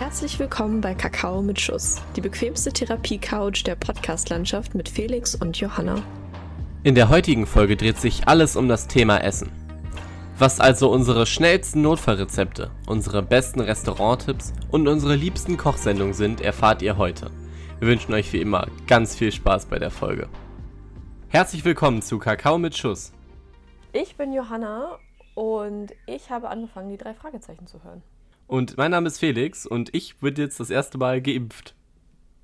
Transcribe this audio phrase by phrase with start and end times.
[0.00, 6.02] Herzlich willkommen bei Kakao mit Schuss, die bequemste Therapie-Couch der Podcast-Landschaft mit Felix und Johanna.
[6.82, 9.52] In der heutigen Folge dreht sich alles um das Thema Essen.
[10.38, 16.96] Was also unsere schnellsten Notfallrezepte, unsere besten Restauranttipps und unsere liebsten Kochsendungen sind, erfahrt ihr
[16.96, 17.30] heute.
[17.78, 20.30] Wir wünschen euch wie immer ganz viel Spaß bei der Folge.
[21.28, 23.12] Herzlich willkommen zu Kakao mit Schuss.
[23.92, 24.98] Ich bin Johanna
[25.34, 28.02] und ich habe angefangen, die drei Fragezeichen zu hören.
[28.50, 31.76] Und mein Name ist Felix und ich bin jetzt das erste Mal geimpft.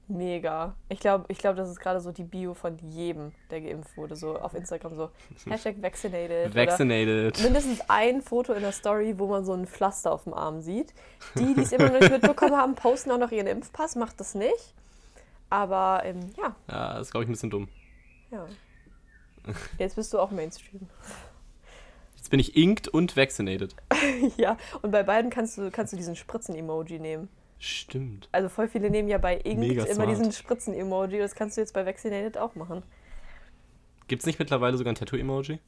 [0.06, 0.76] Mega.
[0.88, 4.14] Ich glaube, ich glaub, das ist gerade so die Bio von jedem, der geimpft wurde.
[4.14, 5.10] So auf Instagram so
[5.50, 6.54] Hashtag vaccinated.
[6.54, 7.42] Vaccinated.
[7.42, 10.94] mindestens ein Foto in der Story, wo man so ein Pflaster auf dem Arm sieht.
[11.34, 13.96] Die, die es immer noch nicht mitbekommen haben, posten auch noch ihren Impfpass.
[13.96, 14.74] Macht das nicht.
[15.50, 16.54] Aber ähm, ja.
[16.68, 17.68] Ja, das ist, glaube ich, ein bisschen dumm.
[18.30, 18.46] Ja.
[19.76, 20.88] Jetzt bist du auch Mainstream.
[22.26, 23.76] Jetzt bin ich inked und vaccinated.
[24.36, 27.28] ja, und bei beiden kannst du, kannst du diesen Spritzen-Emoji nehmen.
[27.60, 28.28] Stimmt.
[28.32, 30.10] Also voll viele nehmen ja bei Inked Mega immer smart.
[30.10, 31.20] diesen Spritzen-Emoji.
[31.20, 32.82] Das kannst du jetzt bei Vaccinated auch machen.
[34.08, 35.60] Gibt es nicht mittlerweile sogar ein Tattoo-Emoji?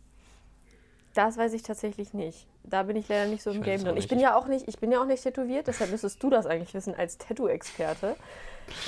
[1.15, 2.49] Das weiß ich tatsächlich nicht.
[2.65, 3.97] Da bin ich leider nicht so im Game drin.
[3.97, 6.47] Ich bin ja auch nicht, ich bin ja auch nicht tätowiert, deshalb müsstest du das
[6.47, 8.17] eigentlich wissen als Tattoo-Experte.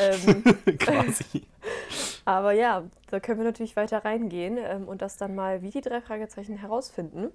[0.01, 0.43] Ähm,
[0.81, 1.47] Quasi.
[2.25, 2.83] aber ja,
[3.13, 6.57] da können wir natürlich weiter reingehen ähm, und das dann mal wie die drei Fragezeichen
[6.57, 7.31] herausfinden.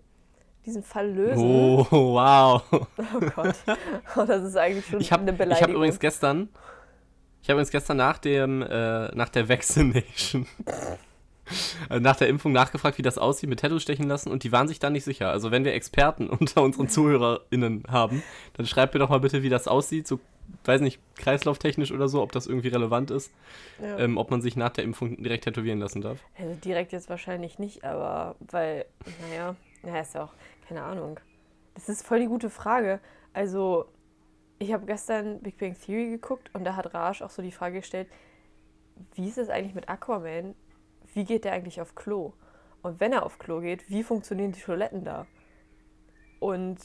[0.66, 1.44] Diesen Fall lösen.
[1.44, 2.64] Oh, wow.
[2.72, 3.56] Oh Gott.
[4.16, 5.76] Oh, das ist eigentlich schon Ich habe eine hab Beleidigung.
[5.76, 6.50] übrigens gestern,
[7.42, 10.48] ich habe übrigens gestern nach dem, äh, nach der Vaccination,
[11.90, 14.68] äh, nach der Impfung nachgefragt, wie das aussieht mit Tattoo stechen lassen und die waren
[14.68, 15.30] sich da nicht sicher.
[15.30, 19.50] Also wenn wir Experten unter unseren ZuhörerInnen haben, dann schreibt mir doch mal bitte, wie
[19.50, 20.20] das aussieht, so,
[20.64, 23.32] weiß nicht, kreislauftechnisch oder so, ob das irgendwie relevant ist,
[23.80, 24.00] ja.
[24.00, 26.18] ähm, ob man sich nach der Impfung direkt tätowieren lassen darf.
[26.40, 28.86] Also direkt jetzt wahrscheinlich nicht, aber weil,
[29.30, 30.34] naja, naja, ist ja auch,
[30.68, 31.20] keine Ahnung.
[31.74, 33.00] Das ist voll die gute Frage.
[33.34, 33.86] Also,
[34.60, 37.80] ich habe gestern Big Bang Theory geguckt und da hat Raj auch so die Frage
[37.80, 38.10] gestellt,
[39.14, 40.56] wie ist es eigentlich mit Aquaman?
[41.14, 42.34] Wie geht der eigentlich auf Klo?
[42.82, 45.28] Und wenn er auf Klo geht, wie funktionieren die Toiletten da?
[46.40, 46.80] Und,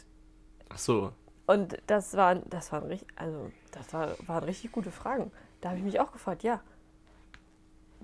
[0.69, 1.13] Ach so,
[1.51, 5.33] und das waren, das waren richtig, also, das war, waren richtig gute Fragen.
[5.61, 6.61] Da habe ich mich auch gefragt, ja,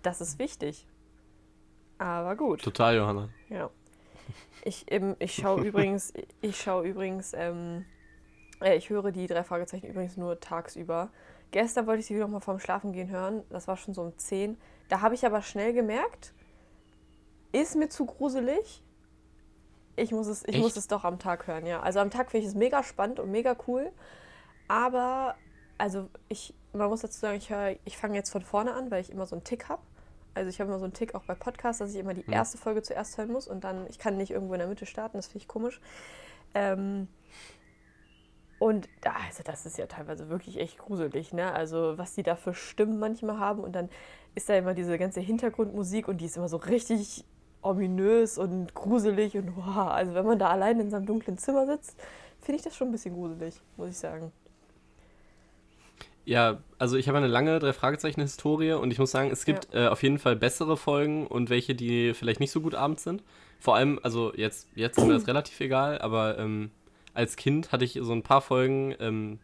[0.02, 0.86] das ist wichtig.
[1.98, 2.60] Aber gut.
[2.62, 3.28] total, Johanna.
[3.48, 3.70] Ja.
[4.64, 4.86] Ich,
[5.18, 7.84] ich schaue übrigens, ich schaue übrigens, ähm,
[8.62, 11.10] äh, ich höre die drei Fragezeichen übrigens nur tagsüber.
[11.52, 13.42] Gestern wollte ich sie wieder mal vorm Schlafen gehen hören.
[13.50, 14.56] Das war schon so um 10.
[14.88, 16.32] Da habe ich aber schnell gemerkt,
[17.52, 18.82] ist mir zu gruselig.
[19.94, 20.58] Ich muss es, ich Echt?
[20.62, 21.80] muss es doch am Tag hören, ja.
[21.80, 23.90] Also am Tag finde ich es mega spannend und mega cool.
[24.68, 25.36] Aber,
[25.78, 29.00] also ich, man muss dazu sagen, ich, höre- ich fange jetzt von vorne an, weil
[29.00, 29.80] ich immer so einen Tick habe.
[30.36, 32.32] Also ich habe immer so einen Tick auch bei Podcasts, dass ich immer die Hm.
[32.34, 35.16] erste Folge zuerst hören muss und dann, ich kann nicht irgendwo in der Mitte starten,
[35.16, 35.80] das finde ich komisch.
[36.54, 37.08] Ähm,
[38.58, 41.52] und da, also das ist ja teilweise wirklich echt gruselig, ne?
[41.52, 43.88] Also was die da für Stimmen manchmal haben und dann
[44.34, 47.24] ist da immer diese ganze Hintergrundmusik und die ist immer so richtig
[47.62, 49.88] ominös und gruselig und wow.
[49.88, 51.98] Also wenn man da allein in seinem dunklen Zimmer sitzt,
[52.40, 54.32] finde ich das schon ein bisschen gruselig, muss ich sagen.
[56.26, 59.72] Ja, also ich habe eine lange drei Fragezeichen Historie und ich muss sagen, es gibt
[59.72, 63.22] äh, auf jeden Fall bessere Folgen und welche, die vielleicht nicht so gut abends sind.
[63.60, 66.72] Vor allem, also jetzt, jetzt ist mir das relativ egal, aber ähm,
[67.14, 69.38] als Kind hatte ich so ein paar Folgen, ähm,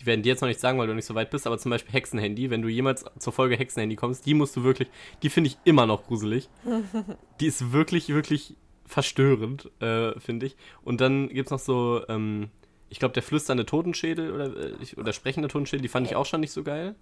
[0.00, 1.70] die werden dir jetzt noch nicht sagen, weil du nicht so weit bist, aber zum
[1.70, 4.88] Beispiel Hexenhandy, wenn du jemals zur Folge Hexenhandy kommst, die musst du wirklich,
[5.22, 6.48] die finde ich immer noch gruselig.
[7.40, 8.56] die ist wirklich, wirklich
[8.86, 10.56] verstörend, äh, finde ich.
[10.82, 12.48] Und dann gibt es noch so, ähm,
[12.92, 16.26] ich glaube, der flüsternde Totenschädel oder, äh, ich- oder sprechende Totenschädel, die fand ich auch
[16.26, 16.94] schon nicht so geil.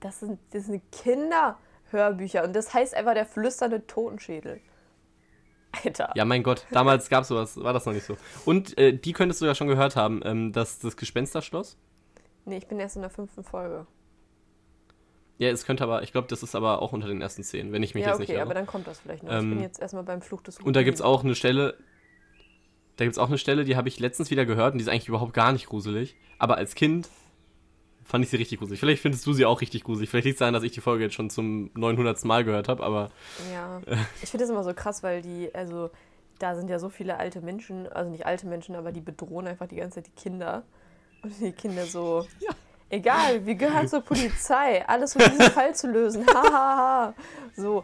[0.00, 4.60] Das sind, das sind Kinderhörbücher und das heißt einfach der flüsternde Totenschädel.
[5.84, 6.12] Alter.
[6.14, 8.16] Ja, mein Gott, damals gab es sowas, war das noch nicht so.
[8.44, 11.78] Und äh, die könntest du ja schon gehört haben, ähm, das, das Gespensterschloss.
[12.44, 13.86] Nee, ich bin erst in der fünften Folge.
[15.38, 17.82] Ja, es könnte aber, ich glaube, das ist aber auch unter den ersten zehn, wenn
[17.82, 18.42] ich mich ja, jetzt okay, nicht irre.
[18.42, 19.32] aber dann kommt das vielleicht noch.
[19.32, 21.14] ich Ähm, bin jetzt erstmal beim Fluch des Und da gibt es Rubin.
[21.14, 21.78] auch eine Stelle,
[23.02, 24.88] da gibt es auch eine Stelle, die habe ich letztens wieder gehört und die ist
[24.88, 26.14] eigentlich überhaupt gar nicht gruselig.
[26.38, 27.08] Aber als Kind
[28.04, 28.78] fand ich sie richtig gruselig.
[28.78, 30.08] Vielleicht findest du sie auch richtig gruselig.
[30.08, 32.24] Vielleicht liegt es daran, dass ich die Folge jetzt schon zum 900.
[32.24, 33.10] Mal gehört habe, aber
[33.52, 33.80] Ja,
[34.22, 35.90] ich finde das immer so krass, weil die, also
[36.38, 39.66] da sind ja so viele alte Menschen, also nicht alte Menschen, aber die bedrohen einfach
[39.66, 40.62] die ganze Zeit die Kinder.
[41.24, 42.24] Und die Kinder so,
[42.92, 47.14] egal, wir gehören zur Polizei, alles um diesen Fall zu lösen, hahaha.
[47.56, 47.82] so,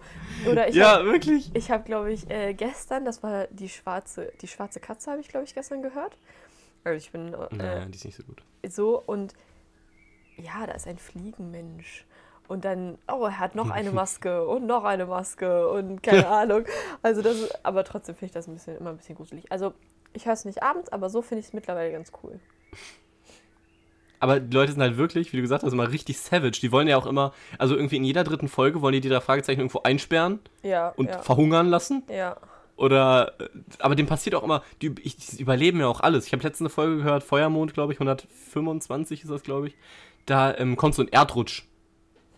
[0.49, 1.51] oder ich ja, hab- wirklich.
[1.55, 5.29] Ich habe, glaube ich, äh, gestern, das war die schwarze, die schwarze Katze, habe ich,
[5.29, 6.17] glaube ich, gestern gehört.
[6.85, 8.43] Also ich bin äh, Naja, die ist nicht so gut.
[8.69, 9.35] so und
[10.37, 12.07] ja, da ist ein Fliegenmensch.
[12.47, 16.65] Und dann, oh, er hat noch eine Maske und noch eine Maske und keine Ahnung.
[17.03, 19.51] Also das ist, aber trotzdem finde ich das ein bisschen, immer ein bisschen gruselig.
[19.51, 19.75] Also
[20.15, 22.39] ich höre es nicht abends, aber so finde ich es mittlerweile ganz cool.
[24.21, 26.61] Aber die Leute sind halt wirklich, wie du gesagt hast, immer richtig savage.
[26.61, 29.21] Die wollen ja auch immer, also irgendwie in jeder dritten Folge wollen die die drei
[29.21, 30.89] Fragezeichen irgendwo einsperren Ja.
[30.91, 31.19] und ja.
[31.23, 32.03] verhungern lassen.
[32.11, 32.37] Ja.
[32.77, 33.49] Oder, äh,
[33.81, 35.13] aber dem passiert auch immer, die, die
[35.43, 36.27] überleben ja auch alles.
[36.27, 39.75] Ich habe letztens eine Folge gehört, Feuermond, glaube ich, 125 ist das, glaube ich.
[40.27, 41.65] Da ähm, kommt so ein Erdrutsch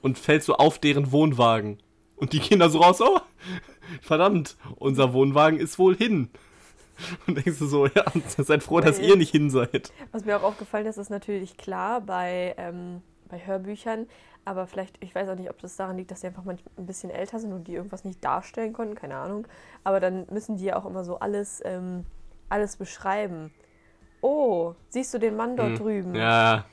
[0.03, 1.79] und fällt so auf deren Wohnwagen.
[2.17, 3.21] Und die gehen da so raus, oh,
[4.03, 6.31] verdammt, unser Wohnwagen ist wohl hin.
[7.26, 8.05] Und denkst du so, ja,
[8.38, 9.93] seid froh, dass ihr nicht hin seid.
[10.12, 14.06] Was mir auch aufgefallen ist, ist natürlich klar bei, ähm, bei Hörbüchern,
[14.44, 16.87] aber vielleicht, ich weiß auch nicht, ob das daran liegt, dass die einfach manchmal ein
[16.87, 19.47] bisschen älter sind und die irgendwas nicht darstellen konnten, keine Ahnung.
[19.85, 22.05] Aber dann müssen die ja auch immer so alles, ähm,
[22.49, 23.53] alles beschreiben.
[24.23, 25.76] Oh, siehst du den Mann dort Hm.
[25.76, 26.14] drüben?
[26.14, 26.64] Ja,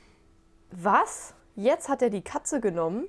[0.72, 1.34] Was?
[1.56, 3.08] Jetzt hat er die Katze genommen?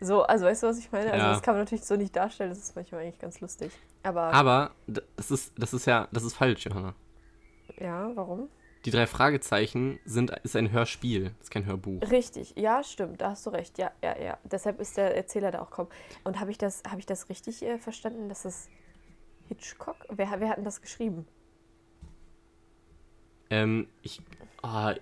[0.00, 1.12] So, also weißt du, was ich meine?
[1.12, 1.32] Also Ja.
[1.32, 3.72] das kann man natürlich so nicht darstellen, das ist manchmal eigentlich ganz lustig.
[4.08, 6.94] Aber, aber das ist, das ist ja, das ist falsch, Johanna.
[7.78, 8.48] ja, warum?
[8.86, 12.00] Die drei Fragezeichen sind, ist ein Hörspiel, ist kein Hörbuch.
[12.10, 13.76] Richtig, ja, stimmt, da hast du recht.
[13.76, 14.38] Ja, ja, ja.
[14.44, 15.88] Deshalb ist der Erzähler da auch kaum.
[16.24, 18.70] Und habe ich das, habe ich das richtig äh, verstanden, dass es
[19.48, 19.96] Hitchcock?
[20.08, 21.26] Wer, wer hat denn das geschrieben?
[23.50, 24.22] Ähm, ich,
[24.62, 24.94] ah,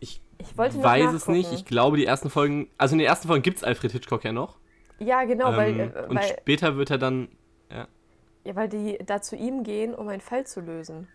[0.00, 1.52] ich Ich weiß es nicht.
[1.52, 4.32] Ich glaube, die ersten Folgen, also in den ersten Folgen gibt es Alfred Hitchcock ja
[4.32, 4.58] noch.
[4.98, 7.28] Ja, genau, weil, ähm, äh, und weil, später wird er dann,
[8.44, 11.08] ja, weil die da zu ihm gehen, um einen Fall zu lösen.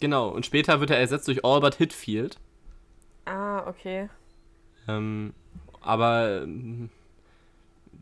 [0.00, 2.38] genau, und später wird er ersetzt durch Albert Hitfield.
[3.24, 4.08] Ah, okay.
[4.88, 5.34] Ähm,
[5.80, 6.46] aber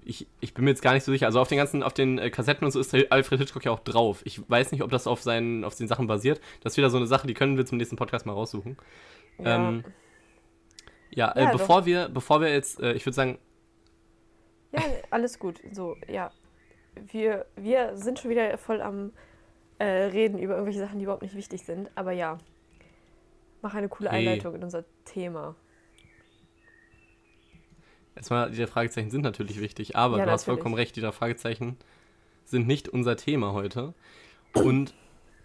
[0.05, 1.27] ich, ich bin mir jetzt gar nicht so sicher.
[1.27, 3.81] Also auf den ganzen, auf den äh, Kassetten und so ist Alfred Hitchcock ja auch
[3.81, 4.23] drauf.
[4.25, 6.41] Ich weiß nicht, ob das auf seinen, auf den Sachen basiert.
[6.63, 8.77] Das ist wieder so eine Sache, die können wir zum nächsten Podcast mal raussuchen.
[9.39, 9.57] Ja.
[9.57, 9.85] Ähm,
[11.11, 13.39] ja, äh, Ja, bevor wir, bevor wir jetzt, äh, ich würde sagen,
[14.73, 15.61] Ja, alles gut.
[15.73, 16.31] So, ja.
[17.13, 19.13] Wir, wir sind schon wieder voll am
[19.79, 21.91] äh, Reden über irgendwelche Sachen, die überhaupt nicht wichtig sind.
[21.95, 22.39] Aber ja,
[23.63, 24.21] mach eine coole Hey.
[24.21, 25.55] Einleitung in unser Thema.
[28.15, 30.57] Erstmal, die Fragezeichen sind natürlich wichtig, aber Ja, du hast natürlich.
[30.59, 31.77] vollkommen recht, die Fragezeichen
[32.45, 33.93] sind nicht unser Thema heute.
[34.55, 34.95] Und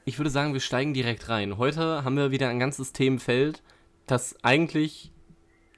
[0.05, 1.57] ich würde sagen, wir steigen direkt rein.
[1.57, 3.61] Heute haben wir wieder ein ganzes Themenfeld,
[4.07, 5.11] das eigentlich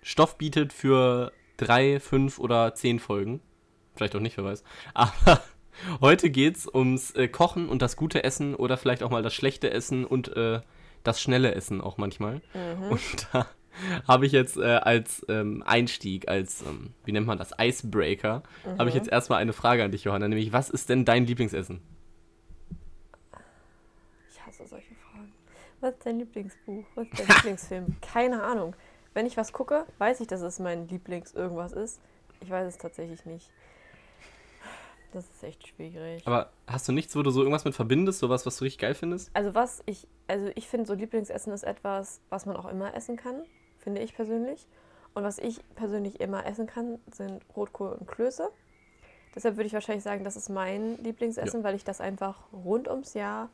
[0.04, 3.42] Stoff bietet für drei, fünf oder zehn Folgen.
[3.96, 4.64] Vielleicht auch nicht, wer weiß.
[4.94, 5.42] Aber
[6.02, 9.34] heute geht es ums äh, Kochen und das gute Essen oder vielleicht auch mal das
[9.34, 10.62] schlechte Essen und äh,
[11.04, 12.42] das schnelle Essen auch manchmal.
[12.54, 12.92] Mhm.
[12.92, 13.48] Und da
[14.08, 18.44] habe ich jetzt äh, als ähm, Einstieg, als, ähm, wie nennt man das, Icebreaker,
[18.78, 21.82] habe ich jetzt erstmal eine Frage an dich, Johanna, nämlich, was ist denn dein Lieblingsessen?
[24.32, 25.34] Ich hasse solche Fragen.
[25.82, 26.86] Was ist dein Lieblingsbuch?
[26.96, 27.96] Was ist dein Lieblingsfilm?
[28.02, 28.76] Keine Ahnung.
[29.14, 32.00] Wenn ich was gucke, weiß ich, dass es mein Lieblings-irgendwas ist.
[32.42, 33.52] Ich weiß es tatsächlich nicht.
[35.14, 36.26] Das ist echt schwierig.
[36.26, 38.96] Aber hast du nichts, wo du so irgendwas mit verbindest, sowas, was du richtig geil
[38.96, 39.30] findest?
[39.34, 43.16] Also was ich, also ich finde so Lieblingsessen ist etwas, was man auch immer essen
[43.16, 43.44] kann,
[43.78, 44.68] finde ich persönlich.
[45.14, 48.50] Und was ich persönlich immer essen kann, sind Rotkohl und Klöße.
[49.36, 53.14] Deshalb würde ich wahrscheinlich sagen, das ist mein Lieblingsessen, weil ich das einfach rund ums
[53.14, 53.50] Jahr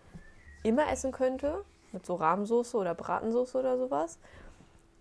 [0.63, 1.65] immer essen könnte.
[1.91, 4.19] Mit so Rahmsoße oder Bratensoße oder sowas.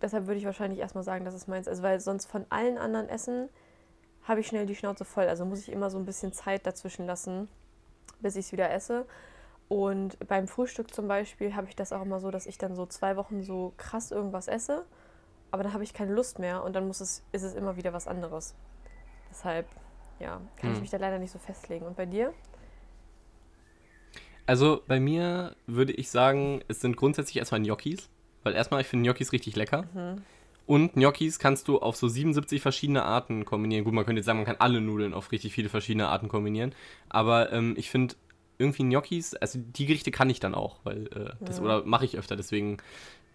[0.01, 1.69] Deshalb würde ich wahrscheinlich erstmal sagen, das ist meins.
[1.69, 3.49] Also weil sonst von allen anderen Essen
[4.29, 5.27] habe ich schnell die Schnauze voll.
[5.27, 7.49] Also muss ich immer so ein bisschen Zeit dazwischen lassen,
[8.21, 9.07] bis ich es wieder esse.
[9.69, 12.87] Und beim Frühstück zum Beispiel habe ich das auch immer so, dass ich dann so
[12.87, 14.85] zwei Wochen so krass irgendwas esse,
[15.51, 17.93] aber dann habe ich keine Lust mehr und dann muss es, ist es immer wieder
[17.93, 18.55] was anderes.
[19.31, 19.67] Deshalb,
[20.21, 20.81] ja, kann ich Hm.
[20.81, 21.87] mich da leider nicht so festlegen.
[21.87, 22.33] Und bei dir?
[24.47, 28.09] Also bei mir würde ich sagen, es sind grundsätzlich erstmal Gnocchis,
[28.43, 29.85] weil erstmal, ich finde Gnocchis richtig lecker.
[30.69, 33.85] Und Gnocchis kannst du auf so 77 verschiedene Arten kombinieren.
[33.85, 36.75] Gut, man könnte jetzt sagen, man kann alle Nudeln auf richtig viele verschiedene Arten kombinieren.
[37.09, 38.17] Aber ähm, ich finde
[38.59, 41.65] irgendwie Gnocchis, also die Gerichte kann ich dann auch, weil äh, das Ja.
[41.65, 42.77] oder mache ich öfter, deswegen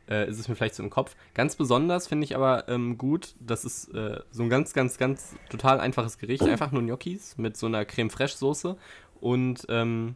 [0.08, 1.16] äh, ist es mir vielleicht so im Kopf.
[1.34, 5.36] Ganz besonders finde ich aber ähm, gut, das ist äh, so ein ganz, ganz, ganz
[5.50, 6.44] total einfaches Gericht.
[6.44, 8.78] Einfach nur Gnocchis mit so einer Creme Fraiche Soße
[9.20, 10.16] und ähm,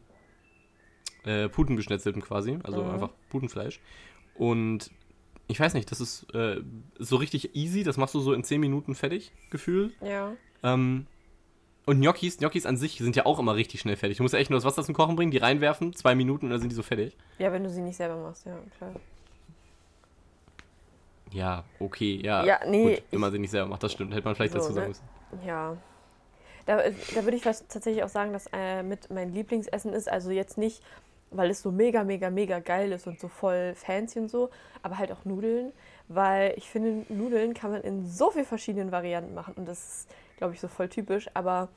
[1.24, 2.92] äh, Putengeschnetzelten quasi, also Mhm.
[2.92, 3.80] einfach Putenfleisch.
[4.36, 4.92] Und
[5.48, 6.62] ich weiß nicht, das ist äh,
[7.00, 9.94] so richtig easy, das machst du so in 10 Minuten fertig, gefühlt.
[10.02, 10.34] Ja.
[10.64, 11.08] Ähm,
[11.86, 14.18] und Gnocchis, Gnocchis an sich sind ja auch immer richtig schnell fertig.
[14.18, 16.52] Du musst ja echt nur das Wasser zum Kochen bringen, die reinwerfen, zwei Minuten und
[16.52, 17.16] dann sind die so fertig.
[17.40, 18.92] Ja, wenn du sie nicht selber machst, ja, klar.
[21.32, 22.44] Ja, okay, ja.
[22.46, 24.14] Ja, nee, Gut, wenn man sie nicht selber macht, das stimmt.
[24.14, 24.90] Hätte man vielleicht So, dazu sagen ne?
[24.90, 25.48] müssen.
[25.48, 25.78] Ja.
[26.66, 26.78] Da,
[27.16, 30.10] da würde ich tatsächlich auch sagen, dass äh, mit mein Lieblingsessen ist.
[30.12, 30.82] Also jetzt nicht,
[31.32, 34.50] weil es so mega, mega, mega geil ist und so voll fancy und so,
[34.82, 35.74] aber halt auch Nudeln.
[36.08, 39.54] Weil ich finde, Nudeln kann man in so vielen verschiedenen Varianten machen.
[39.56, 41.30] Und das ist, glaube ich, so voll typisch.
[41.34, 41.68] Aber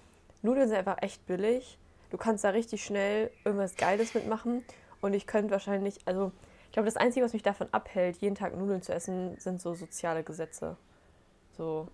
[0.42, 1.78] Nudeln sind einfach echt billig.
[2.10, 4.64] Du kannst da richtig schnell irgendwas Geiles mitmachen.
[5.00, 6.32] Und ich könnte wahrscheinlich, also
[6.70, 9.74] Ich glaube, das Einzige, was mich davon abhält, jeden Tag Nudeln zu essen, sind so
[9.74, 10.76] soziale Gesetze.
[11.56, 11.88] So.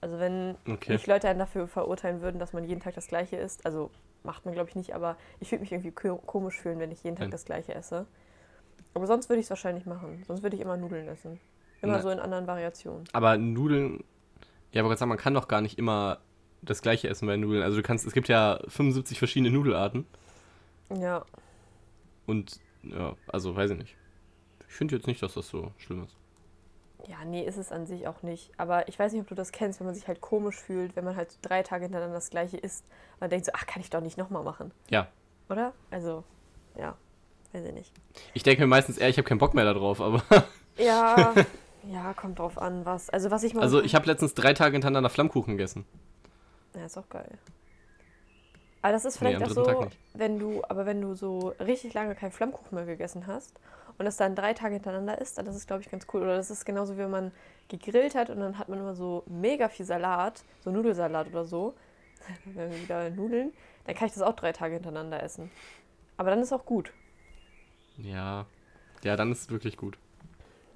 [0.00, 0.92] Also wenn Okay.
[0.92, 3.90] nicht Leute einen dafür verurteilen würden, dass man jeden Tag das Gleiche isst, also
[4.24, 7.02] macht man glaube ich nicht, aber ich würde mich irgendwie ko- komisch fühlen, wenn ich
[7.02, 8.06] jeden Tag das Gleiche esse.
[8.94, 10.22] Aber sonst würde ich es wahrscheinlich machen.
[10.26, 11.40] Sonst würde ich immer Nudeln essen.
[11.80, 13.04] Immer Na- so in anderen Variationen.
[13.12, 14.04] Aber Nudeln,
[14.72, 16.18] ja, aber gerade sagen, man kann doch gar nicht immer
[16.60, 17.62] das gleiche essen bei Nudeln.
[17.62, 20.06] Also du kannst, es gibt ja 75 verschiedene Nudelarten
[20.96, 21.24] Ja.
[22.26, 23.96] und ja, also weiß ich nicht.
[24.68, 26.16] Ich finde jetzt nicht, dass das so schlimm ist.
[27.08, 28.52] Ja, nee, ist es an sich auch nicht.
[28.58, 31.04] Aber ich weiß nicht, ob du das kennst, wenn man sich halt komisch fühlt, wenn
[31.04, 32.84] man halt so drei Tage hintereinander das Gleiche isst.
[33.18, 34.70] Man denkt so, ach, kann ich doch nicht nochmal machen.
[34.88, 35.08] Ja.
[35.48, 35.72] Oder?
[35.90, 36.22] Also,
[36.76, 36.94] ja,
[37.52, 37.92] weiß ich nicht.
[38.34, 40.22] Ich denke mir meistens eher, ich habe keinen Bock mehr darauf, aber.
[40.78, 41.34] Ja,
[41.92, 43.10] ja, kommt drauf an, was.
[43.10, 43.60] Also, was ich mal.
[43.60, 45.84] Also ich habe letztens drei Tage hintereinander Flammkuchen gegessen.
[46.74, 47.28] Ja, ist auch geil.
[48.80, 51.92] Aber das ist Nee, vielleicht am auch so, wenn du, aber wenn du so richtig
[51.92, 53.60] lange keinen Flammkuchen mehr gegessen hast
[53.98, 56.22] und das dann drei Tage hintereinander isst, dann ist es, glaube ich, ganz cool.
[56.22, 57.32] Oder das ist genauso, wie wenn man
[57.68, 61.74] gegrillt hat und dann hat man immer so mega viel Salat, so Nudelsalat oder so.
[62.44, 63.52] Wenn wir wieder Nudeln,
[63.84, 65.50] dann kann ich das auch drei Tage hintereinander essen.
[66.16, 66.92] Aber dann ist auch gut.
[67.98, 68.46] Ja.
[69.02, 69.98] Ja, dann ist es wirklich gut.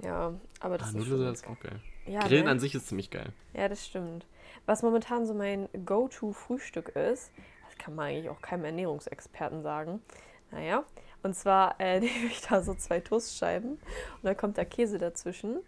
[0.03, 1.81] Ja, aber das Ah, ist Nudelsalat ist auch geil.
[2.07, 2.51] Ja, Grillen ne?
[2.51, 3.33] an sich ist ziemlich geil.
[3.55, 4.27] Ja, das stimmt.
[4.67, 7.31] Was momentan so mein Go-To-Frühstück ist,
[7.69, 10.03] das kann man eigentlich auch keinem Ernährungsexperten sagen.
[10.51, 10.85] Naja,
[11.27, 15.59] und zwar äh, nehme ich da so zwei Toastscheiben und dann kommt da Käse dazwischen.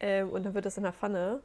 [0.00, 1.40] Ähm, und dann wird das in der Pfanne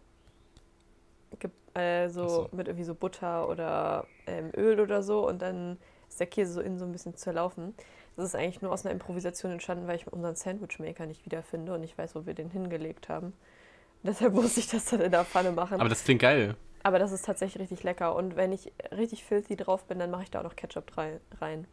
[1.73, 2.49] äh, so, so.
[2.53, 5.77] mit irgendwie so Butter oder ähm, Öl oder so und dann
[6.09, 7.75] ist der Käse so innen so ein bisschen zerlaufen.
[8.15, 11.83] Das ist eigentlich nur aus einer Improvisation entstanden, weil ich unseren Sandwichmaker nicht wiederfinde und
[11.83, 13.33] ich weiß, wo wir den hingelegt haben.
[14.03, 15.79] Deshalb muss ich das dann in der Pfanne machen.
[15.79, 16.55] Aber das klingt geil.
[16.83, 18.15] Aber das ist tatsächlich richtig lecker.
[18.15, 21.67] Und wenn ich richtig filthy drauf bin, dann mache ich da auch noch Ketchup rein.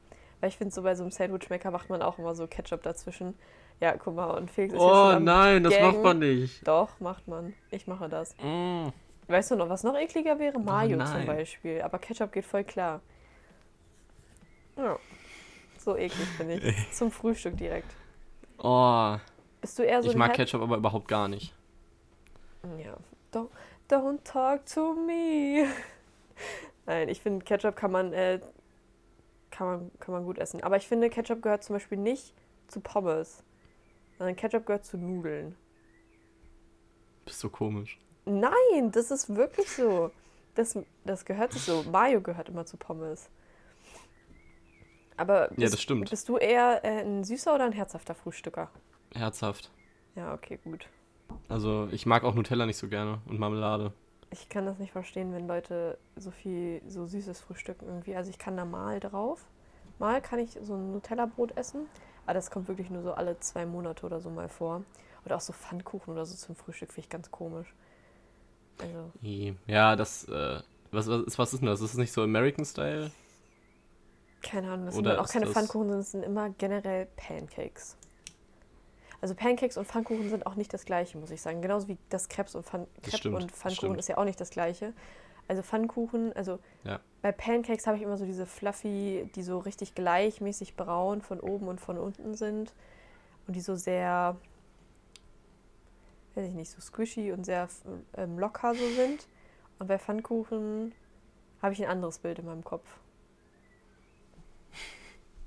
[0.45, 3.33] Weil ich finde, so bei so einem Sandwichmaker macht man auch immer so Ketchup dazwischen.
[3.81, 6.69] Ja, guck mal, und Felix ist Oh nein, das macht man nicht.
[6.69, 7.55] Doch, macht man.
[7.71, 8.37] Ich mache das.
[8.43, 8.89] Mm.
[9.27, 10.59] Weißt du noch, was noch ekliger wäre?
[10.59, 11.27] Mayo zum nein.
[11.27, 11.81] Beispiel.
[11.81, 13.01] Aber Ketchup geht voll klar.
[14.77, 14.99] Ja.
[15.79, 16.91] So eklig bin ich.
[16.93, 17.97] Zum Frühstück direkt.
[18.59, 19.17] Oh,
[19.63, 21.55] Bist du eher so ich mag Ketchup aber überhaupt gar nicht.
[22.85, 22.99] Ja.
[23.33, 23.49] Don't,
[23.89, 25.69] don't talk to me.
[26.85, 28.41] Nein, ich finde, Ketchup kann man, äh,
[29.55, 30.63] kann, man, kann man gut essen.
[30.63, 32.35] Aber ich finde, Ketchup gehört zum Beispiel nicht
[32.67, 33.43] zu Pommes.
[34.19, 35.57] Sondern Ketchup gehört zu Nudeln.
[37.25, 37.99] Bist so komisch.
[38.27, 40.11] Nein, das ist wirklich so.
[40.55, 41.83] Das, das gehört sich so.
[41.85, 43.29] Mayo gehört immer zu Pommes.
[45.17, 46.11] Aber bist, Ja, das stimmt.
[46.11, 48.71] bist du eher äh, ein süßer oder ein herzhafter Frühstücker?
[49.15, 49.71] Herzhaft.
[50.17, 50.89] Ja, okay, gut.
[51.49, 53.93] Also ich mag auch Nutella nicht so gerne und Marmelade.
[54.35, 58.17] Ich kann das nicht verstehen, wenn Leute so viel, so süßes frühstücken irgendwie.
[58.17, 59.45] Also ich kann da mal drauf.
[60.01, 61.87] Mal kann ich so ein Nutella-Brot essen,
[62.27, 64.83] aber das kommt wirklich nur so alle zwei Monate oder so mal vor.
[65.25, 67.73] Oder auch so Pfannkuchen oder so zum Frühstück finde ich ganz komisch.
[68.81, 69.13] Also,
[69.69, 70.61] Ja, das, äh,
[70.91, 71.81] was, was, ist, was ist denn das?
[71.81, 73.13] Ist das nicht so American Style?
[74.43, 77.07] keine Ahnung, das Oder sind auch ist keine das- Pfannkuchen, sondern es sind immer generell
[77.17, 77.97] Pancakes.
[79.25, 81.63] Also Pancakes und Pfannkuchen sind auch nicht das gleiche, muss ich sagen.
[81.63, 84.39] Genauso wie das Krebs und, Pfann Das Crepe stimmt, und Pfannkuchen ist ja auch nicht
[84.39, 84.93] das gleiche.
[85.49, 87.01] Also Pfannkuchen, also Ja.
[87.23, 91.69] bei Pancakes habe ich immer so diese fluffy, die so richtig gleichmäßig braun von oben
[91.69, 92.75] und von unten sind
[93.47, 94.37] und die so sehr,
[96.35, 97.67] weiß ich nicht, so squishy und sehr
[98.19, 99.27] ähm, locker so sind.
[99.79, 100.93] Und bei Pfannkuchen
[101.63, 102.99] habe ich ein anderes Bild in meinem Kopf.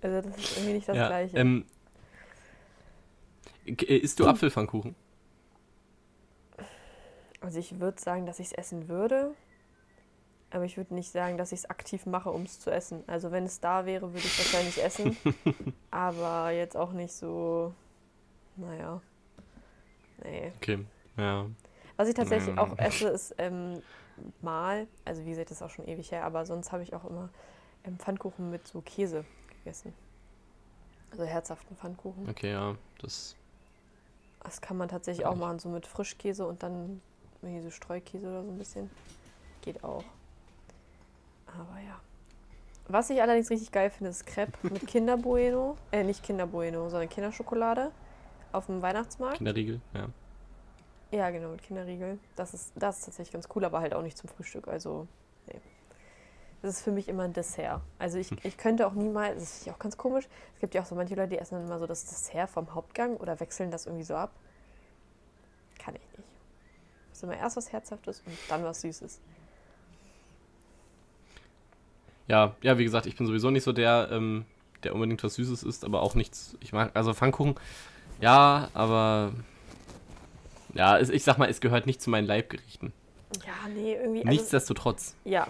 [0.02, 1.38] Also das ist irgendwie nicht das ja, gleiche.
[1.38, 1.77] Ähm, äh,
[3.68, 4.96] isst du Apfelpfannkuchen?
[7.42, 9.34] Also ich würde sagen, dass ich es essen würde,
[10.50, 13.04] aber ich würde nicht sagen, dass ich es aktiv mache, um es zu essen.
[13.08, 15.16] Also wenn es da wäre, würde ich es wahrscheinlich essen,
[15.92, 17.74] aber jetzt auch nicht so,
[18.56, 19.02] naja,
[20.24, 20.52] nee.
[20.58, 20.86] Okay,
[21.18, 21.46] ja.
[21.96, 22.60] Was ich tatsächlich Ähm.
[22.60, 23.82] auch esse, ist ähm,
[24.42, 27.06] mal, also wie gesagt, das ist auch schon ewig her, aber sonst habe ich auch
[27.06, 27.30] immer
[27.84, 29.94] ähm, Pfannkuchen mit so Käse gegessen.
[31.12, 32.30] Also herzhaften Pfannkuchen.
[32.30, 32.76] Okay, ja.
[33.02, 33.36] Das,
[34.48, 37.01] Das kann man tatsächlich auch machen, so mit Frischkäse und dann
[37.42, 38.89] irgendwie so Streukäse oder so ein bisschen.
[39.62, 40.06] Geht auch.
[41.48, 42.00] Aber ja.
[42.88, 45.75] Was ich allerdings richtig geil finde, ist Crepe mit Kinderbueno.
[45.92, 47.92] Äh, nicht Kinderbueno, sondern Kinderschokolade
[48.54, 49.39] auf dem Weihnachtsmarkt.
[49.39, 50.08] Kinderriegel, ja.
[51.12, 52.18] Ja, genau, mit Kinderriegel.
[52.38, 54.70] Das ist, das ist tatsächlich ganz cool, aber halt auch nicht zum Frühstück.
[54.70, 55.08] Also.
[56.62, 57.82] Das ist für mich immer ein Dessert.
[58.00, 60.82] Also ich, ich könnte auch niemals, das ist ja auch ganz komisch, es gibt ja
[60.82, 63.70] auch so manche Leute, die essen dann immer so das Dessert vom Hauptgang oder wechseln
[63.70, 64.32] das irgendwie so ab.
[65.78, 66.28] Kann ich nicht.
[67.12, 69.20] Es ist immer erst was Herzhaftes und dann was Süßes.
[72.28, 74.46] Ja, ja, wie gesagt, ich bin sowieso nicht so der, ähm,
[74.84, 76.58] der unbedingt was Süßes isst, aber auch nichts.
[76.60, 77.56] Ich mag, also Pfannkuchen,
[78.20, 79.32] Ja, aber.
[80.74, 82.92] Ja, ich sag mal, es gehört nicht zu meinen Leibgerichten.
[83.46, 84.20] Ja, nee, irgendwie.
[84.20, 85.16] Also, Nichtsdestotrotz.
[85.24, 85.48] ja.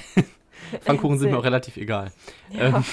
[0.80, 2.12] Pfannkuchen sind mir auch relativ egal.
[2.50, 2.66] Ja.
[2.66, 2.84] Ähm,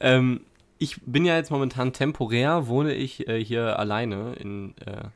[0.00, 0.40] ähm,
[0.78, 5.08] ich bin ja jetzt momentan temporär, wohne ich äh, hier alleine in äh,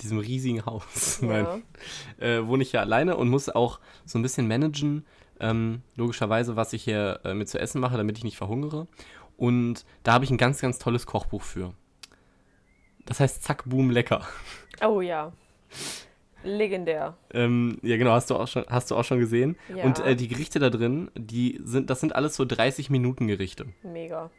[0.00, 1.20] diesem riesigen Haus.
[1.22, 1.62] Nein.
[2.18, 5.06] Äh, wohne ich hier alleine und muss auch so ein bisschen managen,
[5.40, 8.86] ähm, logischerweise, was ich hier äh, mit zu essen mache, damit ich nicht verhungere.
[9.36, 11.74] Und da habe ich ein ganz, ganz tolles Kochbuch für.
[13.06, 14.26] Das heißt Zack, Boom, Lecker.
[14.84, 15.32] Oh ja.
[16.44, 17.16] Legendär.
[17.32, 19.56] Ähm, ja, genau, hast du auch schon, hast du auch schon gesehen.
[19.74, 19.84] Ja.
[19.84, 23.66] Und äh, die Gerichte da drin, die sind, das sind alles so 30 Minuten Gerichte.
[23.82, 24.30] Mega.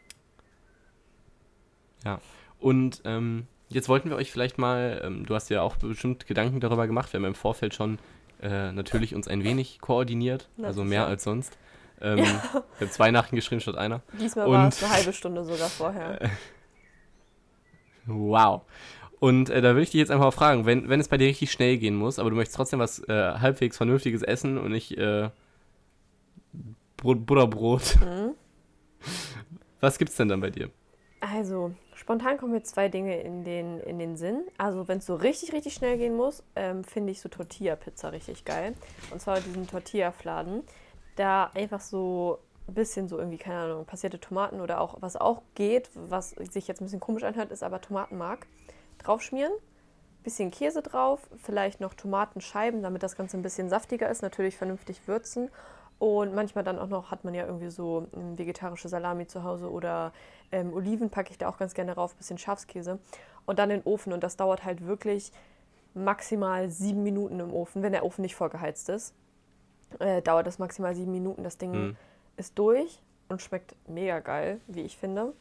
[2.06, 2.20] Ja.
[2.60, 6.60] Und ähm, jetzt wollten wir euch vielleicht mal, ähm, du hast ja auch bestimmt Gedanken
[6.60, 8.00] darüber gemacht, wir haben im Vorfeld schon
[8.42, 11.58] äh, natürlich uns ein wenig koordiniert, Na, also mehr als sonst.
[12.02, 12.26] Ähm, Wir
[12.82, 14.02] haben zwei Nachrichten geschrieben statt einer.
[14.20, 16.20] Diesmal Und- war es eine halbe Stunde sogar vorher.
[18.06, 18.64] Wow.
[19.24, 21.28] Und äh, da würde ich dich jetzt einfach mal fragen, wenn, wenn es bei dir
[21.28, 24.98] richtig schnell gehen muss, aber du möchtest trotzdem was äh, halbwegs Vernünftiges essen und nicht
[24.98, 25.30] äh,
[26.98, 28.02] Brot, Butterbrot.
[28.02, 28.36] Mhm.
[29.80, 30.70] Was gibt's denn dann bei dir?
[31.22, 34.44] Also, spontan kommen mir zwei Dinge in den, in den Sinn.
[34.58, 38.44] Also, wenn es so richtig, richtig schnell gehen muss, ähm, finde ich so Tortilla-Pizza richtig
[38.44, 38.74] geil.
[39.10, 40.64] Und zwar diesen Tortilla-Fladen.
[41.16, 45.44] Da einfach so ein bisschen so irgendwie, keine Ahnung, passierte Tomaten oder auch, was auch
[45.56, 48.48] geht, was sich jetzt ein bisschen komisch anhört, ist aber Tomatenmark.
[49.04, 49.52] Draufschmieren,
[50.24, 55.08] bisschen Käse drauf, vielleicht noch Tomatenscheiben, damit das Ganze ein bisschen saftiger ist, natürlich vernünftig
[55.08, 55.50] würzen.
[56.00, 59.72] Und manchmal dann auch noch, hat man ja irgendwie so ähm, vegetarische Salami zu Hause
[59.72, 60.12] oder
[60.52, 63.00] ähm, Oliven packe ich da auch ganz gerne drauf, bisschen Schafskäse.
[63.46, 64.12] Und dann in den Ofen.
[64.14, 65.32] Und das dauert halt wirklich
[65.94, 69.14] maximal sieben Minuten im Ofen, wenn der Ofen nicht vorgeheizt ist.
[70.00, 71.44] Äh, dauert das maximal sieben Minuten.
[71.44, 71.98] Das Ding Mhm.
[72.38, 75.34] ist durch und schmeckt mega geil, wie ich finde.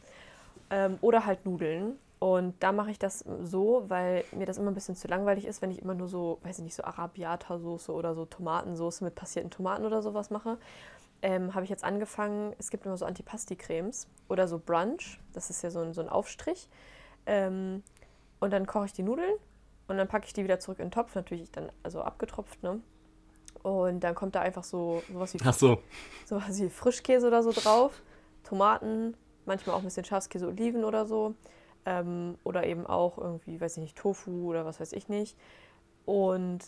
[0.69, 1.97] Ähm, oder halt Nudeln.
[2.23, 5.61] Und da mache ich das so, weil mir das immer ein bisschen zu langweilig ist,
[5.61, 9.51] wenn ich immer nur so, weiß ich nicht, so Arabiata-Soße oder so Tomatensoße mit passierten
[9.51, 10.57] Tomaten oder sowas mache.
[11.21, 15.19] Ähm, habe ich jetzt angefangen, es gibt immer so Antipasti-Cremes oder so Brunch.
[15.33, 16.69] Das ist ja so ein, so ein Aufstrich.
[17.25, 17.83] Ähm,
[18.39, 19.35] und dann koche ich die Nudeln
[19.89, 22.79] und dann packe ich die wieder zurück in den Topf, natürlich dann also abgetropft, ne?
[23.63, 25.79] Und dann kommt da einfach so sowas wie Ach so.
[26.25, 28.01] sowas wie Frischkäse oder so drauf,
[28.45, 31.35] Tomaten, manchmal auch ein bisschen Schafskäse, Oliven oder so.
[31.85, 35.37] Ähm, oder eben auch irgendwie, weiß ich nicht, Tofu oder was weiß ich nicht.
[36.05, 36.61] Und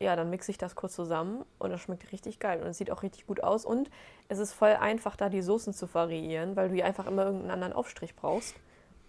[0.00, 2.90] ja, dann mixe ich das kurz zusammen und das schmeckt richtig geil und es sieht
[2.90, 3.66] auch richtig gut aus.
[3.66, 3.90] Und
[4.28, 7.50] es ist voll einfach, da die Soßen zu variieren, weil du ja einfach immer irgendeinen
[7.50, 8.54] anderen Aufstrich brauchst.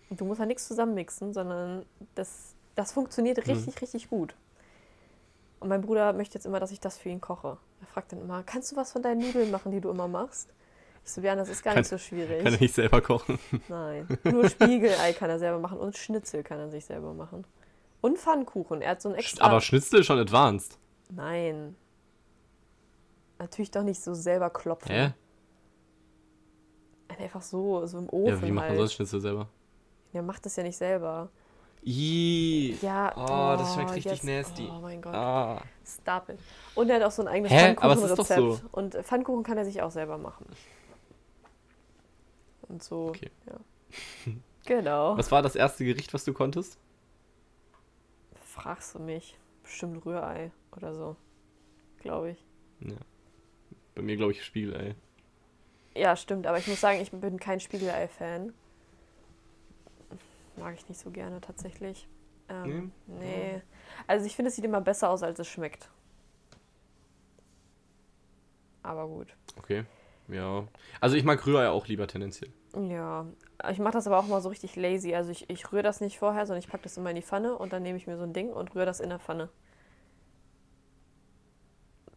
[0.10, 4.36] Und du musst da nichts zusammenmixen, sondern das, das funktioniert richtig, richtig gut.
[5.62, 7.58] Und mein Bruder möchte jetzt immer, dass ich das für ihn koche.
[7.80, 10.50] Er fragt dann immer, kannst du was von deinen Nudeln machen, die du immer machst?
[11.22, 12.44] Ja, das ist gar Kann- nicht so schwierig.
[12.44, 13.40] Kann er nicht selber kochen.
[13.68, 17.44] Nein, nur Spiegelei kann er selber machen und Schnitzel kann er sich selber machen.
[18.02, 18.82] Und Pfannkuchen.
[18.82, 19.46] Er hat so ein extra.
[19.46, 20.78] Aber Schnitzel ist schon advanced.
[21.10, 21.76] Nein.
[23.40, 24.92] Natürlich doch nicht so selber klopfen.
[24.92, 25.14] Hä?
[27.20, 28.28] Einfach so, so im Ofen.
[28.30, 28.78] Ja, wie macht man halt.
[28.80, 29.48] sonst Schnitzel selber?
[30.14, 31.30] Der macht das ja nicht selber.
[31.84, 32.76] Ih.
[32.82, 33.12] Ja.
[33.16, 34.68] Oh, das schmeckt richtig jetzt- nasty.
[34.72, 35.14] Oh mein Gott.
[35.14, 35.62] Ah.
[35.86, 36.40] Stop it.
[36.76, 38.40] Und er hat auch so ein eigenes Pfannkuchenrezept.
[38.40, 38.60] so.
[38.72, 40.46] Und Pfannkuchen kann er sich auch selber machen.
[42.72, 43.10] Und so.
[43.10, 43.30] Okay.
[43.48, 43.60] Ja.
[44.66, 45.18] Genau.
[45.18, 46.78] Was war das erste Gericht, was du konntest?
[48.36, 49.36] Fragst du mich?
[49.64, 51.16] Bestimmt Rührei oder so.
[52.00, 52.46] Glaube ich.
[53.96, 54.96] Bei mir, glaube ich, Spiegelei.
[55.96, 58.54] Ja, stimmt, aber ich muss sagen, ich bin kein Spiegelei-Fan.
[60.58, 62.08] Mag ich nicht so gerne tatsächlich.
[62.48, 63.62] Ähm, nee.
[64.06, 65.90] Also ich finde, es sieht immer besser aus, als es schmeckt.
[68.84, 69.36] Aber gut.
[69.58, 69.86] Okay.
[70.28, 70.68] Ja.
[71.00, 72.52] Also ich mag Rührei auch lieber tendenziell.
[72.76, 73.26] Ja,
[73.70, 75.14] ich mache das aber auch mal so richtig lazy.
[75.14, 77.58] Also ich, ich rühre das nicht vorher, sondern ich packe das immer in die Pfanne
[77.58, 79.50] und dann nehme ich mir so ein Ding und rühre das in der Pfanne.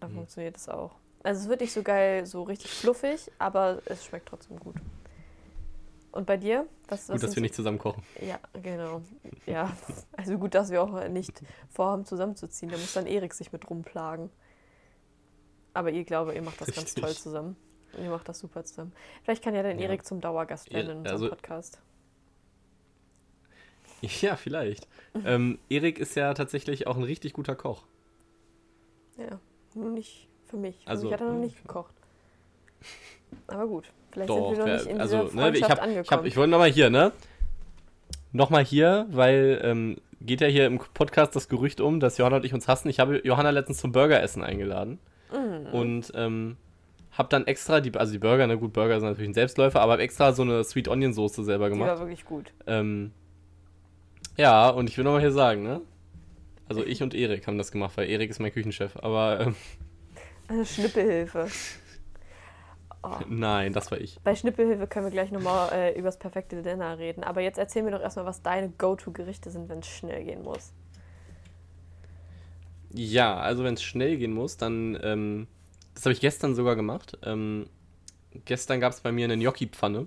[0.01, 0.17] Dann Mhm.
[0.17, 0.93] funktioniert das auch.
[1.23, 4.77] Also es wird nicht so geil, so richtig fluffig, aber es schmeckt trotzdem gut.
[6.13, 6.67] Und bei dir?
[6.89, 8.03] Was, was Gut, dass wir nicht zusammen kochen.
[8.25, 9.03] Ja, genau.
[9.47, 9.77] Ja,
[10.13, 12.71] also gut, dass wir auch nicht vorhaben, zusammenzuziehen.
[12.71, 14.31] Da muss dann Erik sich mit rumplagen.
[15.73, 17.03] Aber ihr glaube, ihr macht das ganz Richtig.
[17.03, 17.57] toll zusammen.
[18.03, 18.93] Ihr macht das super zusammen.
[19.23, 19.87] Vielleicht kann ja dann Ja.
[19.87, 21.81] Erik zum Dauergast werden Ja, in unserem also- Podcast.
[24.21, 24.87] Ja, vielleicht.
[25.25, 27.85] ähm, Erik ist ja tatsächlich auch ein richtig guter Koch.
[29.17, 29.39] Ja,
[29.75, 30.83] nur nicht für mich.
[30.85, 31.41] Für Also, mich hat er noch hm.
[31.41, 31.95] nicht gekocht.
[33.47, 35.91] Aber gut, vielleicht Doch, sind wir noch nicht in also, dieser ne, ich Freundschaft habe
[35.91, 36.19] ich, angekommen.
[36.21, 37.13] hab, ich wollte nochmal hier, ne?
[38.33, 42.45] Nochmal hier, weil ähm, geht ja hier im Podcast das Gerücht um, dass Johanna und
[42.45, 42.89] ich uns hassen.
[42.89, 44.99] Ich habe Johanna letztens zum Burgeressen eingeladen
[45.33, 45.67] Mhm.
[45.73, 46.57] und ähm,
[47.17, 49.93] hab dann extra, die, also die Burger, ne, gut, Burger sind natürlich ein Selbstläufer, aber
[49.95, 51.91] hab extra so eine Sweet Onion Soße selber Die gemacht.
[51.91, 52.53] war wirklich gut.
[52.67, 53.13] Ähm,
[54.37, 55.81] ja, und ich will nochmal hier sagen, ne?
[56.69, 58.97] Also ich und Erik haben das gemacht, weil Erik ist mein Küchenchef.
[58.97, 59.55] Aber ähm,
[60.49, 61.49] Also Schnippelhilfe.
[63.07, 63.19] Oh.
[63.29, 64.19] nein, das war ich.
[64.25, 67.23] Bei Schnippelhilfe können wir gleich nochmal äh, übers perfekte Dinner reden.
[67.23, 70.73] Aber jetzt erzähl mir doch erstmal, was deine Go-To-Gerichte sind, wenn es schnell gehen muss.
[72.95, 75.49] Ja, also wenn es schnell gehen muss, dann, ähm,
[75.95, 77.19] das habe ich gestern sogar gemacht.
[77.23, 77.67] Ähm,
[78.45, 80.07] gestern gab es bei mir eine Gnocchi-Pfanne.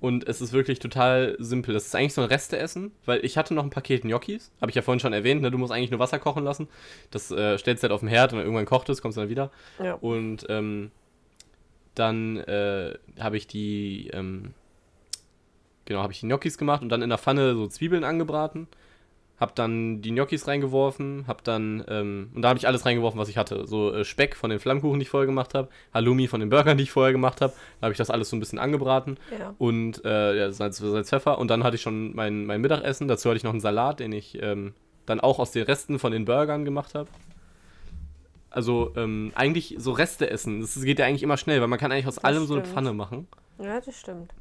[0.00, 1.74] Und es ist wirklich total simpel.
[1.74, 4.50] Das ist eigentlich so ein Resteessen, weil ich hatte noch ein Paket Gnocchis.
[4.60, 5.52] Habe ich ja vorhin schon erwähnt, ne?
[5.52, 6.66] du musst eigentlich nur Wasser kochen lassen.
[7.12, 9.20] Das äh, stellst du halt auf den Herd und wenn irgendwann kocht es, kommst du
[9.20, 9.52] dann wieder.
[9.80, 9.94] Ja.
[9.94, 10.90] Und ähm,
[11.94, 14.54] dann äh, habe ich die, ähm,
[15.84, 18.66] genau, habe ich die Gnocchis gemacht und dann in der Pfanne so Zwiebeln angebraten.
[19.40, 23.28] Hab dann die Gnocchis reingeworfen, hab dann, ähm, und da habe ich alles reingeworfen, was
[23.28, 23.66] ich hatte.
[23.66, 26.76] So äh, Speck von den Flammkuchen, die ich vorher gemacht habe, Halloumi von den Burgern,
[26.76, 27.52] die ich vorher gemacht habe.
[27.80, 29.52] Da habe ich das alles so ein bisschen angebraten Ja.
[29.58, 31.38] und äh, ja, Salz, Salz, Pfeffer.
[31.38, 33.08] Und dann hatte ich schon mein, mein Mittagessen.
[33.08, 34.74] Dazu hatte ich noch einen Salat, den ich ähm,
[35.06, 37.08] dann auch aus den Resten von den Burgern gemacht habe.
[38.50, 40.60] Also ähm, eigentlich so Reste essen.
[40.60, 42.62] Das geht ja eigentlich immer schnell, weil man kann eigentlich aus Das allem so eine
[42.62, 42.74] stimmt.
[42.74, 43.26] Pfanne machen.
[43.58, 44.32] ja, das stimmt.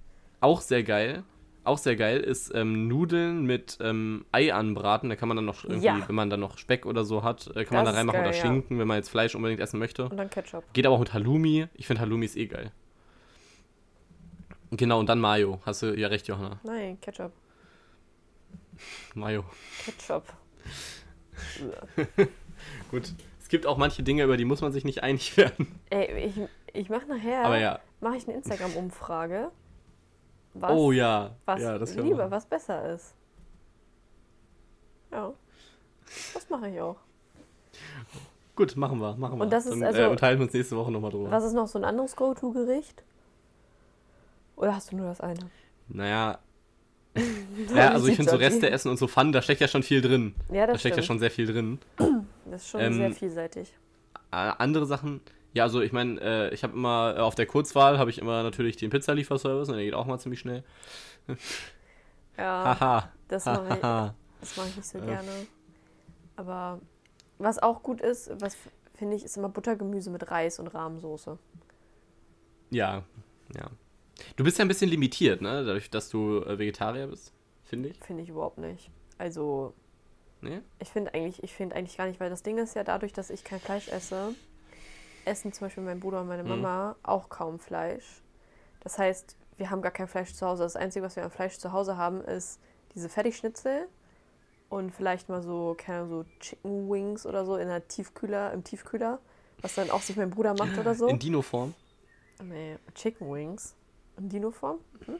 [0.41, 1.23] Auch sehr geil.
[1.63, 5.09] Auch sehr geil ist ähm, Nudeln mit ähm, Ei anbraten.
[5.09, 5.99] Da kann man dann noch irgendwie, Ja.
[6.07, 8.19] wenn man dann noch Speck oder so hat, äh, kann man Das da ist reinmachen
[8.21, 8.41] geil, oder ja.
[8.41, 10.05] Schinken, wenn man jetzt Fleisch unbedingt essen möchte.
[10.09, 10.63] Und dann Ketchup.
[10.73, 11.67] Geht aber auch mit Halloumi.
[11.75, 12.71] Ich finde Halloumi ist eh geil.
[14.71, 15.59] Genau, und dann Mayo.
[15.65, 16.59] Hast du ja recht, Johanna.
[16.63, 17.31] Nein, Ketchup.
[19.13, 19.43] Mayo.
[19.85, 20.23] Ketchup.
[22.91, 23.13] Gut.
[23.39, 25.67] Es gibt auch manche Dinge, über die muss man sich nicht einig werden.
[25.89, 26.35] Ey, ich,
[26.73, 27.79] ich mache nachher Aber ja.
[27.99, 29.51] mache ich eine Instagram-Umfrage.
[30.53, 31.35] Was, oh ja.
[31.45, 33.13] was ja, lieber, was besser ist.
[35.11, 35.33] Ja.
[36.33, 36.97] Das mache ich auch.
[38.55, 39.43] Gut, machen wir, machen wir.
[39.43, 41.31] Und das ist Dann, also- äh, unterhalten wir uns nächste Woche nochmal drüber.
[41.31, 43.03] Was ist noch so ein anderes Go-To-Gericht?
[44.57, 45.39] Oder hast du nur das eine?
[45.87, 46.39] Naja.
[47.75, 48.37] ja, also ich finde so.
[48.37, 50.35] Reste essen und so Pfannen, da steckt ja schon viel drin.
[50.49, 51.07] Ja, Da das steckt ja stimmt.
[51.07, 51.79] schon sehr viel drin.
[52.45, 53.73] Das ist schon Ähm, sehr vielseitig.
[54.29, 55.19] Andere Sachen,
[55.53, 58.43] ja, also ich meine, äh, ich habe immer, äh, auf der Kurzwahl habe ich immer
[58.43, 60.63] natürlich den Pizzalieferservice und der geht auch mal ziemlich schnell.
[62.37, 63.11] Ja, Haha.
[63.27, 63.79] das mache ich,
[64.39, 65.05] das mach ich nicht so Ja.
[65.05, 65.47] gerne.
[66.37, 66.79] Aber
[67.37, 68.55] was auch gut ist, was
[68.95, 71.37] finde ich, ist immer Buttergemüse mit Reis und Rahmsoße.
[72.69, 73.03] Ja,
[73.55, 73.69] ja.
[74.37, 75.65] Du bist ja ein bisschen limitiert, ne?
[75.65, 77.33] Dadurch, dass du äh, Vegetarier bist,
[77.63, 77.99] finde ich.
[77.99, 78.89] Finde ich überhaupt nicht.
[79.17, 79.73] Also,
[80.43, 80.63] Ne?
[80.79, 83.29] ich finde eigentlich, ich finde eigentlich gar nicht, weil das Ding ist ja dadurch, dass
[83.29, 84.33] ich kein Fleisch esse,
[85.25, 86.49] essen zum Beispiel mein Bruder und meine Mhm.
[86.49, 88.21] Mama auch kaum Fleisch.
[88.81, 90.63] Das heißt, wir haben gar kein Fleisch zu Hause.
[90.63, 92.59] Das Einzige, was wir an Fleisch zu Hause haben, ist
[92.95, 93.87] diese Fertigschnitzel
[94.69, 98.63] und vielleicht mal so, keine Ahnung, so Chicken Wings oder so in der Tiefkühler, im
[98.63, 99.19] Tiefkühler,
[99.61, 101.07] was dann auch sich mein Bruder macht oder so.
[101.09, 101.73] In Dino-Form.
[102.43, 103.75] Nee, Chicken Wings.
[104.17, 104.79] In Dino-Form?
[105.05, 105.19] Hm?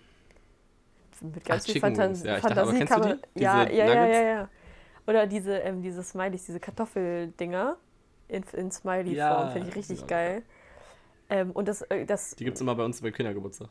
[1.34, 2.24] Mit ganz Ach, viel Fantas.
[2.24, 3.20] Ja, dachte, Fantasie kann man.
[3.36, 4.50] Ja, ja, ja, ja, ja.
[5.08, 7.78] Oder diese, ähm, diese Smileys, diese Kartoffeldinger
[8.32, 9.18] in, in Smiley-Form.
[9.18, 10.44] Ja, Finde ich richtig geil.
[11.30, 13.70] Ähm, und das, äh, das Die gibt es immer bei uns bei Kindergeburtstag.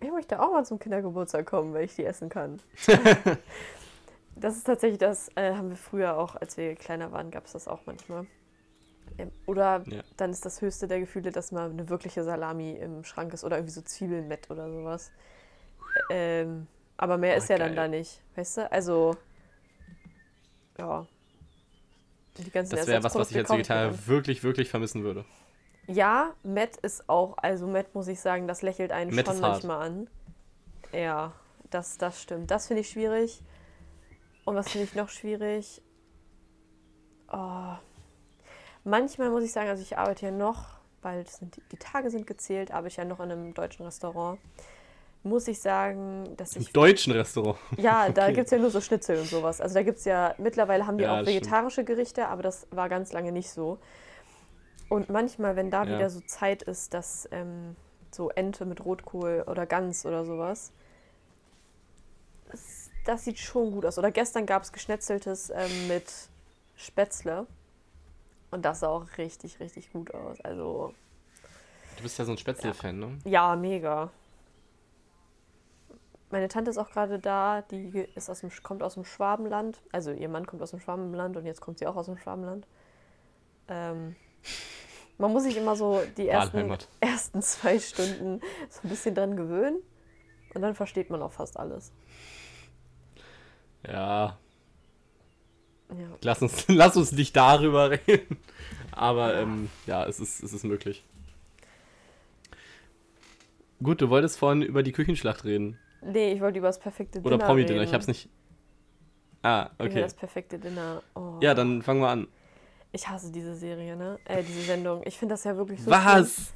[0.00, 2.60] ich möchte auch mal zum Kindergeburtstag kommen, weil ich die essen kann.
[4.36, 7.52] das ist tatsächlich das, äh, haben wir früher auch, als wir kleiner waren, gab es
[7.52, 8.26] das auch manchmal.
[9.18, 10.02] Ähm, oder Ja.
[10.16, 13.56] dann ist das höchste der Gefühle, dass mal eine wirkliche Salami im Schrank ist oder
[13.58, 15.12] irgendwie so Zwiebelmett oder sowas.
[16.08, 17.76] Ähm, aber mehr Ah, ist ja dann geil.
[17.76, 18.72] da nicht, weißt du?
[18.72, 19.16] Also,
[20.78, 21.06] ja.
[22.34, 25.24] Das wäre was, was ich als Vegetarier wirklich, wirklich vermissen würde.
[25.86, 29.52] Ja, Matt ist auch, also Matt muss ich sagen, das lächelt einen Matt schon hart.
[29.64, 30.10] manchmal an.
[30.92, 31.32] Ja,
[31.70, 32.50] das, das stimmt.
[32.50, 33.42] Das finde ich schwierig.
[34.44, 35.82] Und was finde ich noch schwierig?
[37.32, 37.74] Oh.
[38.84, 40.66] Manchmal muss ich sagen, also ich arbeite ja noch,
[41.02, 44.38] weil die- die Tage sind gezählt, arbeite ich ja noch in einem deutschen Restaurant.
[45.24, 47.58] Muss ich sagen, dass Im ich deutschen Restaurant.
[47.76, 48.32] ja, da Okay.
[48.32, 49.60] gibt es ja nur so Schnitzel und sowas.
[49.60, 51.56] Also da gibt es ja, mittlerweile haben die Ja, auch das stimmt.
[51.56, 53.78] vegetarische Gerichte, aber das war ganz lange nicht so.
[54.88, 55.88] Und manchmal, wenn da Ja.
[55.88, 57.76] wieder so Zeit ist, dass ähm,
[58.10, 60.72] so Ente mit Rotkohl oder Gans oder sowas,
[62.50, 63.98] das, das sieht schon gut aus.
[63.98, 66.12] Oder gestern gab es geschnetzeltes ähm, mit
[66.76, 67.46] Spätzle.
[68.50, 70.40] Und das sah auch richtig, richtig gut aus.
[70.40, 70.94] Also,
[71.96, 73.18] Du bist ja so ein Spätzle-Fan, ne?
[73.24, 74.10] ja, mega.
[76.34, 79.80] Meine Tante ist auch gerade da, die ist aus dem, kommt aus dem Schwabenland.
[79.92, 82.66] Also ihr Mann kommt aus dem Schwabenland und jetzt kommt sie auch aus dem Schwabenland.
[83.68, 84.16] Ähm,
[85.16, 89.76] man muss sich immer so die ersten, ersten zwei Stunden so ein bisschen dran gewöhnen
[90.56, 91.92] und dann versteht man auch fast alles.
[93.86, 94.36] Ja,
[95.90, 96.08] Ja.
[96.20, 98.38] lass uns, lass uns nicht darüber reden.
[98.90, 101.04] Aber ähm, ja, es ist, es ist möglich.
[103.80, 105.78] Gut, du wolltest vorhin über die Küchenschlacht reden.
[106.04, 108.28] Nee, ich wollte über das perfekte Dinner Oder Promi-Dinner, ich hab's nicht.
[109.42, 110.00] Ah, Über okay.
[110.00, 111.02] das perfekte Dinner.
[111.14, 111.38] Oh.
[111.40, 112.28] Ja, dann fangen wir an.
[112.92, 114.18] Ich hasse diese Serie, ne?
[114.24, 115.02] Äh, diese Sendung.
[115.04, 116.04] Ich finde das ja wirklich so schlimm.
[116.04, 116.54] Was?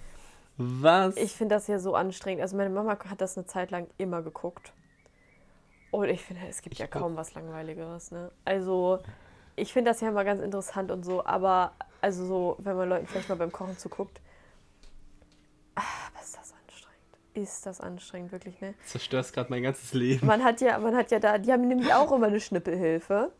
[0.56, 1.16] Was?
[1.16, 2.42] Ich finde das ja so anstrengend.
[2.42, 4.72] Also meine Mama hat das eine Zeit lang immer geguckt.
[5.90, 8.30] Und ich finde, es gibt Ich ja kaum was Langweiligeres, ne?
[8.44, 8.98] Also,
[9.56, 13.06] ich finde das ja immer ganz interessant und so, aber also so, wenn man Leuten
[13.06, 14.20] vielleicht mal beim Kochen zuguckt,
[15.76, 15.82] ah,
[16.14, 16.98] was ist das anstrengend.
[17.42, 18.74] Ist das anstrengend, wirklich, ne?
[18.84, 20.26] zerstörst gerade mein ganzes Leben.
[20.26, 23.30] Man hat ja, man hat ja da, die haben nämlich auch immer eine Schnippelhilfe.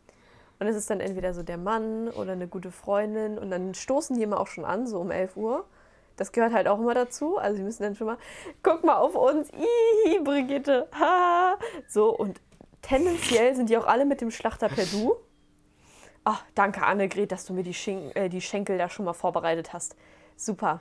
[0.59, 4.15] Und es ist dann entweder so der Mann oder eine gute Freundin und dann stoßen
[4.17, 5.65] die immer auch schon an, so um 11 Uhr.
[6.17, 7.37] Das gehört halt auch immer dazu.
[7.37, 8.17] Also die müssen dann schon mal,
[8.61, 11.57] guck mal auf uns, Ihi, Brigitte, ha.
[11.87, 12.41] So, und
[12.81, 15.15] tendenziell sind die auch alle mit dem Schlachter per Du.
[16.25, 19.71] Ach, danke Annegret, dass du mir die, Schinken, äh, die Schenkel da schon mal vorbereitet
[19.71, 19.95] hast.
[20.35, 20.79] Super.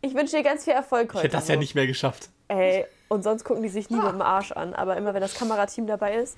[0.00, 1.24] Ich wünsche dir ganz viel Erfolg Ich heute.
[1.24, 2.30] hätte das ja nicht mehr geschafft.
[2.50, 4.74] Ey, und sonst gucken die sich nie mit dem Arsch an.
[4.74, 6.36] Aber immer, wenn das Kamerateam dabei ist.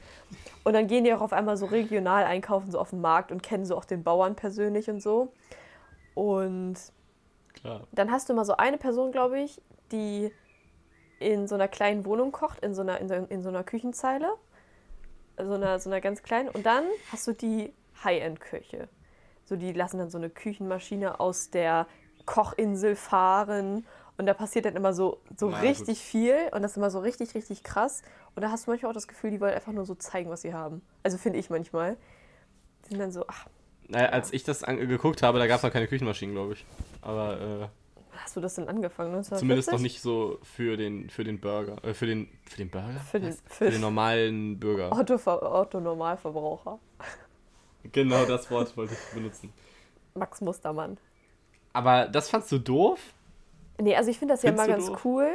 [0.62, 3.42] Und dann gehen die auch auf einmal so regional einkaufen, so auf dem Markt und
[3.42, 5.33] kennen so auch den Bauern persönlich und so.
[6.14, 6.77] Und
[7.55, 7.87] Klar.
[7.92, 10.31] dann hast du immer so eine Person, glaube ich, die
[11.18, 14.29] in so einer kleinen Wohnung kocht, in so einer, in so, in so einer Küchenzeile.
[15.38, 16.51] So einer, so einer ganz kleinen.
[16.51, 17.72] Und dann hast du die
[18.05, 18.88] High-End-Küche.
[19.44, 21.87] So, die lassen dann so eine Küchenmaschine aus der
[22.27, 23.87] Kochinsel fahren.
[24.18, 26.37] Und da passiert dann immer so, so Na, richtig viel.
[26.53, 28.03] Und das ist immer so richtig, richtig krass.
[28.35, 30.42] Und da hast du manchmal auch das Gefühl, die wollen einfach nur so zeigen, was
[30.42, 30.83] sie haben.
[31.03, 31.96] Also finde ich manchmal.
[32.85, 33.46] Die sind dann so, ach,
[33.88, 36.64] Naja, als ich das an, geguckt habe, da gab es noch keine Küchenmaschinen, glaube ich.
[37.01, 37.68] Aber äh,
[38.18, 39.14] hast du das denn angefangen?
[39.14, 39.38] 1940?
[39.40, 41.83] zumindest noch nicht so für den, für den Burger.
[41.83, 43.01] Äh, für den, für den Burger?
[43.11, 44.92] Für den- für- für den normalen Bürger.
[44.92, 46.79] Otto, Otto Normalverbraucher.
[47.92, 49.53] Genau das Wort wollte ich benutzen.
[50.14, 50.98] Max Mustermann.
[51.72, 53.01] Aber das fandst du doof?
[53.83, 55.05] Nee, also ich finde das ja Findest immer du ganz doof?
[55.05, 55.29] cool.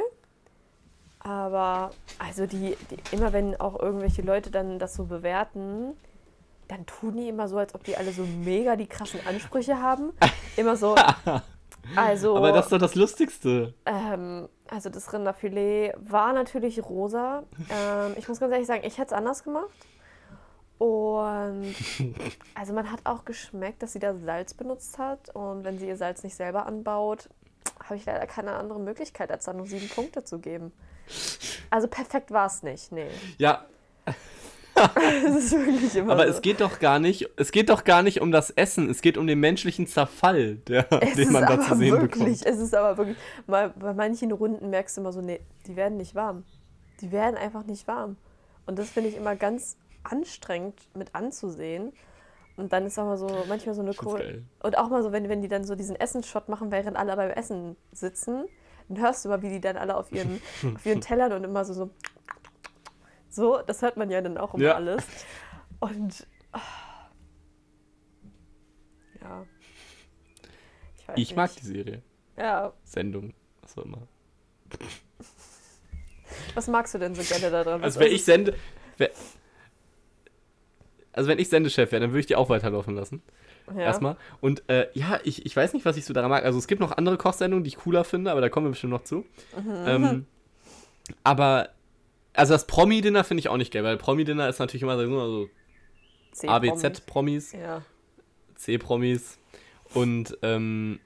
[1.20, 5.94] Aber also die, die, immer wenn auch irgendwelche Leute dann das so bewerten,
[6.68, 10.12] dann tun die immer so, als ob die alle so mega die krassen Ansprüche haben.
[10.56, 10.96] Immer so.
[11.96, 13.72] Also, Aber das ist doch das Lustigste.
[13.86, 17.44] ähm, also das Rinderfilet war natürlich rosa.
[17.70, 19.68] Ähm, ich muss ganz ehrlich sagen, ich hätte es anders gemacht.
[20.78, 21.74] Und
[22.54, 25.34] also man hat auch geschmeckt, dass sie da Salz benutzt hat.
[25.34, 27.28] Und wenn sie ihr Salz nicht selber anbaut,
[27.82, 30.72] habe ich leider keine andere Möglichkeit, als da nur sieben Punkte zu geben.
[31.70, 33.08] Also perfekt war es nicht, nee.
[33.38, 33.66] Ja,
[35.24, 36.34] Es ist wirklich immer aber so.
[36.34, 39.18] es geht doch gar nicht, es geht doch gar nicht um das Essen, es geht
[39.18, 42.46] um den menschlichen Zerfall, der, den man da zu sehen wirklich, bekommt.
[42.46, 45.96] Es ist aber wirklich, mal, bei manchen Runden merkst du immer so, nee, die werden
[45.96, 46.44] nicht warm.
[47.00, 48.16] Die werden einfach nicht warm.
[48.66, 51.92] Und das finde ich immer ganz anstrengend mit anzusehen.
[52.58, 54.44] Und dann ist auch mal so, manchmal so eine Ich geil.
[54.64, 57.30] Und auch mal so, wenn, wenn die dann so diesen Essensshot machen, während alle beim
[57.30, 58.46] Essen sitzen,
[58.88, 60.40] dann hörst du mal, wie die dann alle auf ihren,
[60.74, 61.90] auf ihren Tellern und immer so, so,
[63.28, 64.74] so, das hört man ja dann auch immer Ja.
[64.74, 65.04] alles.
[65.78, 66.58] Und, ah.
[69.22, 69.46] ja.
[71.06, 72.02] weiß Ich mag die Serie,
[72.36, 74.08] Ja, Sendung, was auch immer.
[76.54, 77.84] was magst du denn so gerne daran?
[77.84, 78.56] Also wenn ich sende,
[81.18, 83.22] also wenn ich Sendechef wäre, dann würde ich die auch weiterlaufen lassen.
[83.74, 83.80] ja.
[83.80, 84.16] Erstmal.
[84.40, 86.44] Und äh, ja, ich, ich weiß nicht, was ich so daran mag.
[86.44, 88.92] Also es gibt noch andere Kochsendungen, die ich cooler finde, aber da kommen wir bestimmt
[88.92, 89.26] noch zu.
[89.56, 89.84] Mhm.
[89.86, 90.26] Ähm,
[91.24, 91.70] aber,
[92.34, 95.48] also das Promi-Dinner finde ich auch nicht geil, weil Promi-Dinner ist natürlich immer so.
[96.46, 97.82] ABZ-Promis, Ja.
[98.54, 99.38] C-Promis
[99.94, 101.00] und ähm,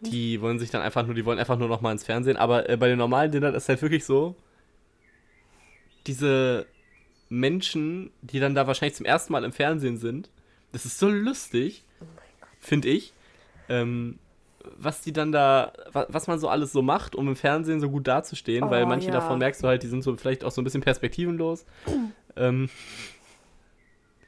[0.00, 2.36] die wollen sich dann einfach nur, die wollen einfach nur noch mal ins Fernsehen.
[2.36, 4.36] Aber äh, bei den normalen Dinnern ist halt wirklich so,
[6.06, 6.66] diese
[7.30, 10.28] Menschen, die dann da wahrscheinlich zum ersten Mal im Fernsehen sind,
[10.72, 11.84] das ist so lustig,
[12.60, 13.14] finde ich,
[13.68, 14.18] ähm,
[14.76, 17.88] was die dann da, wa- was man so alles so macht, um im Fernsehen so
[17.88, 19.12] gut dazustehen, weil Oh, manche ja.
[19.14, 21.64] davon merkst du halt, die sind so vielleicht auch so ein bisschen perspektivenlos.
[22.36, 22.68] ähm,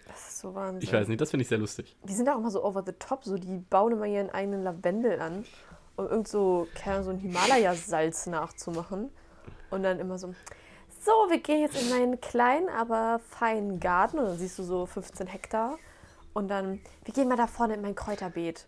[0.07, 0.83] Das ist so Wahnsinn.
[0.83, 1.97] ich weiß nicht, das finde ich sehr lustig.
[2.05, 5.21] Die sind auch immer so over the top, so die bauen immer ihren eigenen Lavendel
[5.21, 5.45] an,
[5.97, 9.11] um irgend so, keine so ein Himalaya-Salz nachzumachen.
[9.71, 10.35] Und dann immer so,
[11.05, 14.19] so, wir gehen jetzt in meinen kleinen, aber feinen Garten.
[14.19, 15.79] Und dann siehst du so 15 Hektar.
[16.33, 18.67] Und dann, wir gehen mal da vorne in mein Kräuterbeet.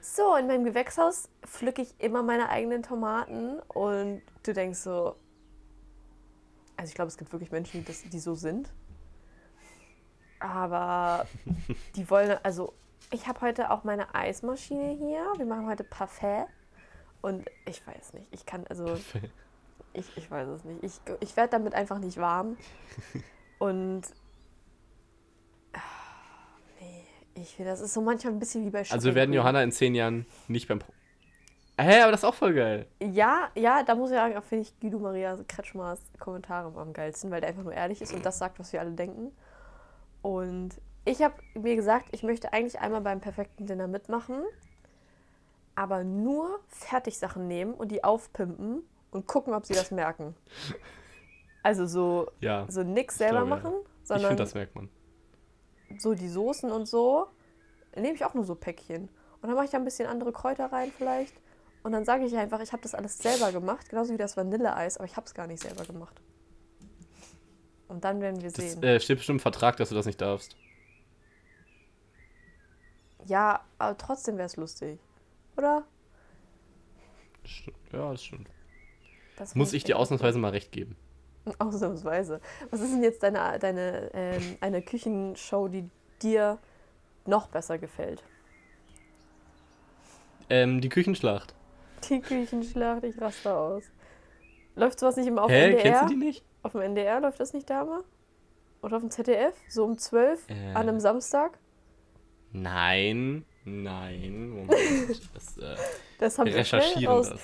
[0.00, 3.60] So, in meinem Gewächshaus pflücke ich immer meine eigenen Tomaten.
[3.68, 5.16] Und du denkst so,
[6.76, 8.72] also ich glaube, es gibt wirklich Menschen, die, die so sind.
[10.40, 11.26] Aber
[11.96, 12.72] die wollen, also
[13.10, 15.32] ich habe heute auch meine Eismaschine hier.
[15.36, 16.46] Wir machen heute Parfait.
[17.20, 18.96] Und ich weiß nicht, ich kann, also
[19.96, 20.82] ich, ich weiß es nicht.
[20.82, 22.56] Ich, ich werde damit einfach nicht warm.
[23.58, 24.02] Und
[25.72, 25.78] ah,
[26.80, 27.04] nee,
[27.34, 29.32] ich finde, das ist so manchmal ein bisschen wie bei Also wir werden.
[29.32, 30.92] Johanna in zehn Jahren nicht beim Pro
[31.78, 32.86] Hä, aber das ist auch voll geil.
[33.02, 37.42] Ja, ja, da muss ich sagen, finde ich Guido Maria Kretschmers Kommentare am geilsten, weil
[37.42, 39.30] der einfach nur ehrlich ist und das sagt, was wir alle denken.
[40.22, 40.70] Und
[41.04, 44.42] ich habe mir gesagt, ich möchte eigentlich einmal beim perfekten Dinner mitmachen,
[45.74, 48.82] aber nur Fertigsachen nehmen und die aufpimpen
[49.16, 50.34] und gucken, ob sie das merken.
[51.62, 52.66] Also so, Ja.
[52.68, 53.56] so nix selber glaube, ja.
[53.56, 54.88] machen, Ich sondern finde, das merkt man.
[55.98, 57.26] so die Soßen und so,
[57.96, 59.08] nehme ich auch nur so Päckchen.
[59.40, 61.34] Und dann mache ich da ein bisschen andere Kräuter rein vielleicht.
[61.82, 64.96] Und dann sage ich einfach, ich habe das alles selber gemacht, genauso wie das Vanilleeis,
[64.96, 66.20] aber ich habe es gar nicht selber gemacht.
[67.88, 68.82] Und dann werden wir Das sehen.
[68.82, 70.56] äh, steht bestimmt im Vertrag, dass du das nicht darfst.
[73.26, 74.98] ja, aber trotzdem wäre es lustig.
[75.56, 75.84] Oder?
[77.44, 77.76] Stimmt.
[77.92, 78.48] Ja, das stimmt.
[79.36, 80.96] Das Muss ich dir ausnahmsweise mal recht geben.
[81.58, 82.40] Ausnahmsweise.
[82.70, 85.88] Was ist denn jetzt deine, deine ähm, eine Küchenshow, die
[86.22, 86.58] dir
[87.26, 88.22] noch besser gefällt?
[90.48, 91.54] Ähm, die Küchenschlacht.
[92.08, 93.84] Die Küchenschlacht, ich raste aus.
[94.74, 95.82] Läuft sowas nicht immer auf Hä, NDR?
[95.82, 96.44] kennst du die nicht?
[96.62, 98.02] Auf dem NDR läuft das nicht da mal?
[98.82, 99.54] Oder auf dem ZDF?
[99.68, 100.52] So um 12 Äh.
[100.70, 101.58] an einem Samstag?
[102.52, 104.50] Nein, nein.
[104.50, 104.70] Moment.
[105.34, 105.76] Das, äh,
[106.18, 107.40] Das haben wir wir recherchieren aus das.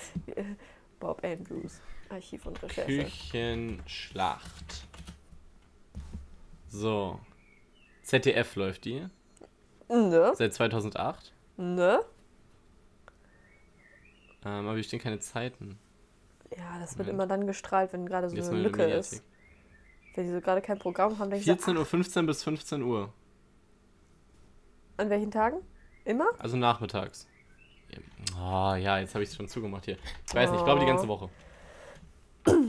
[1.03, 3.03] Bob Andrews, Archiv und Recherche.
[3.03, 4.87] Küchenschlacht.
[6.69, 7.19] So.
[8.03, 9.05] ZDF läuft die.
[9.89, 10.31] Ne?
[10.35, 11.33] Seit 2008.
[11.57, 11.99] Ne?
[14.45, 15.77] Ähm, aber hier stehen keine Zeiten.
[16.57, 19.21] Ja, das wird immer dann gestrahlt, wenn gerade so Jetzt eine Lücke ist.
[20.15, 23.13] Wenn die so gerade kein Programm haben, denke ich, so, 14.15 Uhr bis 15 Uhr.
[24.95, 25.57] an welchen Tagen?
[26.05, 26.27] Immer?
[26.39, 27.27] Also nachmittags.
[28.37, 29.97] Oh ja, jetzt habe ich es schon zugemacht hier.
[30.27, 31.29] Ich weiß nicht, ich glaube die ganze Woche.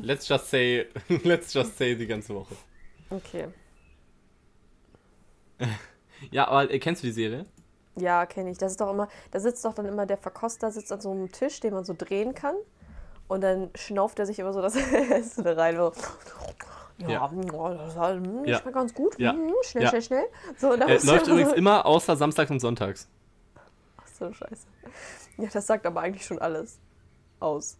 [0.02, 0.86] Let's just say,
[1.24, 2.54] let's just say die ganze Woche.
[3.10, 3.48] Okay.
[6.30, 7.46] Ja, aber äh, kennst du die Serie?
[7.96, 8.58] Ja, kenne ich.
[8.58, 11.30] Das ist doch immer, da sitzt doch dann immer der Verkoster sitzt an so einem
[11.30, 12.56] Tisch, den man so drehen kann.
[13.28, 14.76] Und dann schnauft er sich immer so das
[15.10, 15.76] Essen rein.
[15.76, 15.92] So.
[16.98, 17.10] Ja, Ja.
[17.10, 17.74] ja.
[17.74, 18.58] das hm, Ja.
[18.58, 19.18] schmeckt ganz gut.
[19.18, 19.32] Ja.
[19.32, 19.88] Hm, schnell, Ja.
[19.90, 20.24] schnell, schnell.
[20.58, 23.08] So, und dann Äh, läuft übrigens so, immer außer Samstags und Sonntags.
[23.96, 24.66] Ach so, scheiße.
[25.38, 26.78] Ja, das sagt aber eigentlich schon alles
[27.40, 27.76] aus.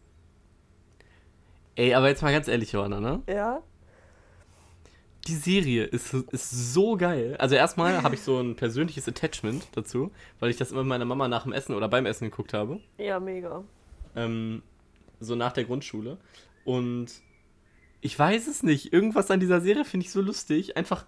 [1.77, 3.23] Ey, aber jetzt mal ganz ehrlich, Johanna, ne?
[3.27, 3.62] Ja?
[5.27, 7.37] Die Serie ist, ist so geil.
[7.38, 11.07] Also erstmal habe ich so ein persönliches Attachment dazu, weil ich das immer mit meiner
[11.07, 12.81] Mama nach dem Essen oder beim Essen geguckt habe.
[12.99, 13.64] Ja, mega.
[14.14, 14.62] Ähm,
[15.21, 16.19] so nach der Grundschule.
[16.64, 17.09] Und
[18.03, 18.93] ich weiß es nicht.
[18.93, 20.77] Irgendwas an dieser Serie finde ich so lustig.
[20.77, 21.07] Einfach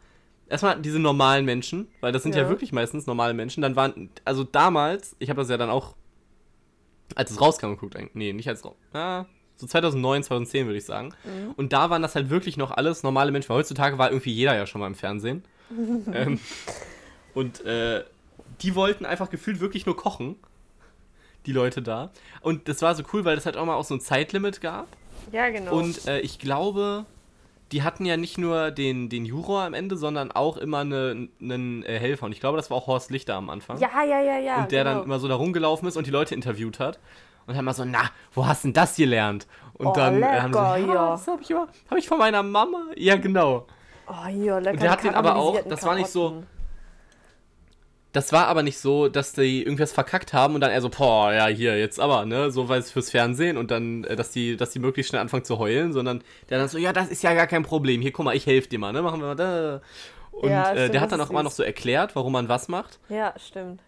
[0.48, 2.42] erstmal diese normalen Menschen, weil das sind ja.
[2.42, 2.48] Ja.
[2.48, 3.60] wirklich meistens normale Menschen.
[3.60, 5.94] Dann waren, also damals, ich habe das ja dann auch,
[7.14, 8.14] als es rauskam geguckt, eigentlich.
[8.14, 8.76] Nee, nicht als raus.
[8.92, 11.14] Ah, so 2009, 2010 würde ich sagen.
[11.56, 13.48] Und da waren das halt wirklich noch alles normale Menschen.
[13.48, 15.44] Weil heutzutage war irgendwie jeder ja schon mal im Fernsehen.
[16.12, 16.38] ähm,
[17.34, 18.04] und äh,
[18.60, 20.36] die wollten einfach gefühlt wirklich nur kochen.
[21.46, 22.10] Die Leute da.
[22.40, 24.88] Und das war so cool, weil das halt auch mal auch so ein Zeitlimit gab.
[25.32, 25.76] Ja, genau.
[25.78, 27.06] Und äh, ich glaube,
[27.72, 31.82] die hatten ja nicht nur den, den Juror am Ende, sondern auch immer eine- einen
[31.82, 32.26] äh, Helfer.
[32.26, 33.78] Und ich glaube, das war auch Horst Lichter am Anfang.
[33.78, 34.56] ja, ja, ja, ja.
[34.62, 34.96] und der genau.
[34.96, 36.98] dann immer so da rumgelaufen ist und die Leute interviewt hat.
[37.46, 39.46] Und dann immer so, na, wo hast denn das gelernt?
[39.74, 41.10] Und Oh, dann äh, haben sie lecker, so, ja, ja.
[41.10, 42.86] das habe ich, immer- hab ich von meiner Mama.
[42.96, 43.66] Ja, genau.
[44.08, 44.72] Oh, hier, lecker.
[44.74, 46.42] Und der hat den aber auch- das war nicht so-.
[48.16, 51.34] Das war aber nicht so, dass die irgendwas verkackt haben und dann eher so, boah,
[51.34, 54.56] ja, hier, jetzt aber, ne, so weil es fürs Fernsehen und dann, äh, dass die,
[54.56, 57.34] dass die möglichst schnell anfangen zu heulen, sondern der dann so, ja, das ist ja
[57.34, 59.82] gar kein Problem, hier, guck mal, ich helfe dir mal, ne, machen wir mal da.
[60.32, 62.68] Und Ja, äh, stimmt, der hat dann auch immer noch so erklärt, warum man was
[62.68, 63.00] macht.
[63.10, 63.82] Ja, stimmt.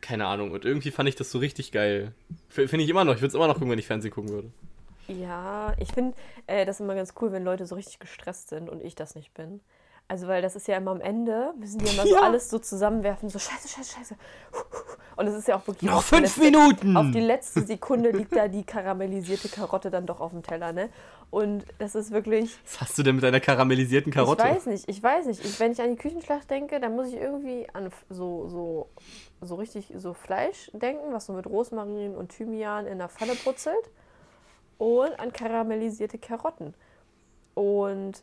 [0.00, 2.12] Keine Ahnung, und irgendwie fand ich das so richtig geil.
[2.48, 4.50] Finde ich immer noch, ich würde es immer noch gucken, wenn ich Fernsehen gucken würde.
[5.06, 8.82] Ja, ich finde äh, das immer ganz cool, wenn Leute so richtig gestresst sind und
[8.82, 9.60] ich das nicht bin.
[10.06, 12.20] Also, weil das ist ja immer am Ende, müssen die immer so Ja.
[12.22, 14.16] alles so zusammenwerfen, so scheiße, scheiße, scheiße.
[15.16, 15.90] Und es ist ja auch wirklich.
[15.90, 16.96] Noch fünf letzte- Minuten!
[16.96, 20.90] Auf die letzte Sekunde liegt da die karamellisierte Karotte dann doch auf dem Teller, ne?
[21.30, 22.54] Und das ist wirklich.
[22.64, 24.42] Was hast du denn mit deiner karamellisierten Karotte?
[24.46, 25.42] Ich weiß nicht, ich weiß nicht.
[25.42, 28.90] Ich, wenn ich an die Küchenschlacht denke, dann muss ich irgendwie an so, so,
[29.40, 33.90] so richtig so Fleisch denken, was so mit Rosmarin und Thymian in der Pfanne brutzelt.
[34.76, 36.74] Und an karamellisierte Karotten.
[37.54, 38.22] Und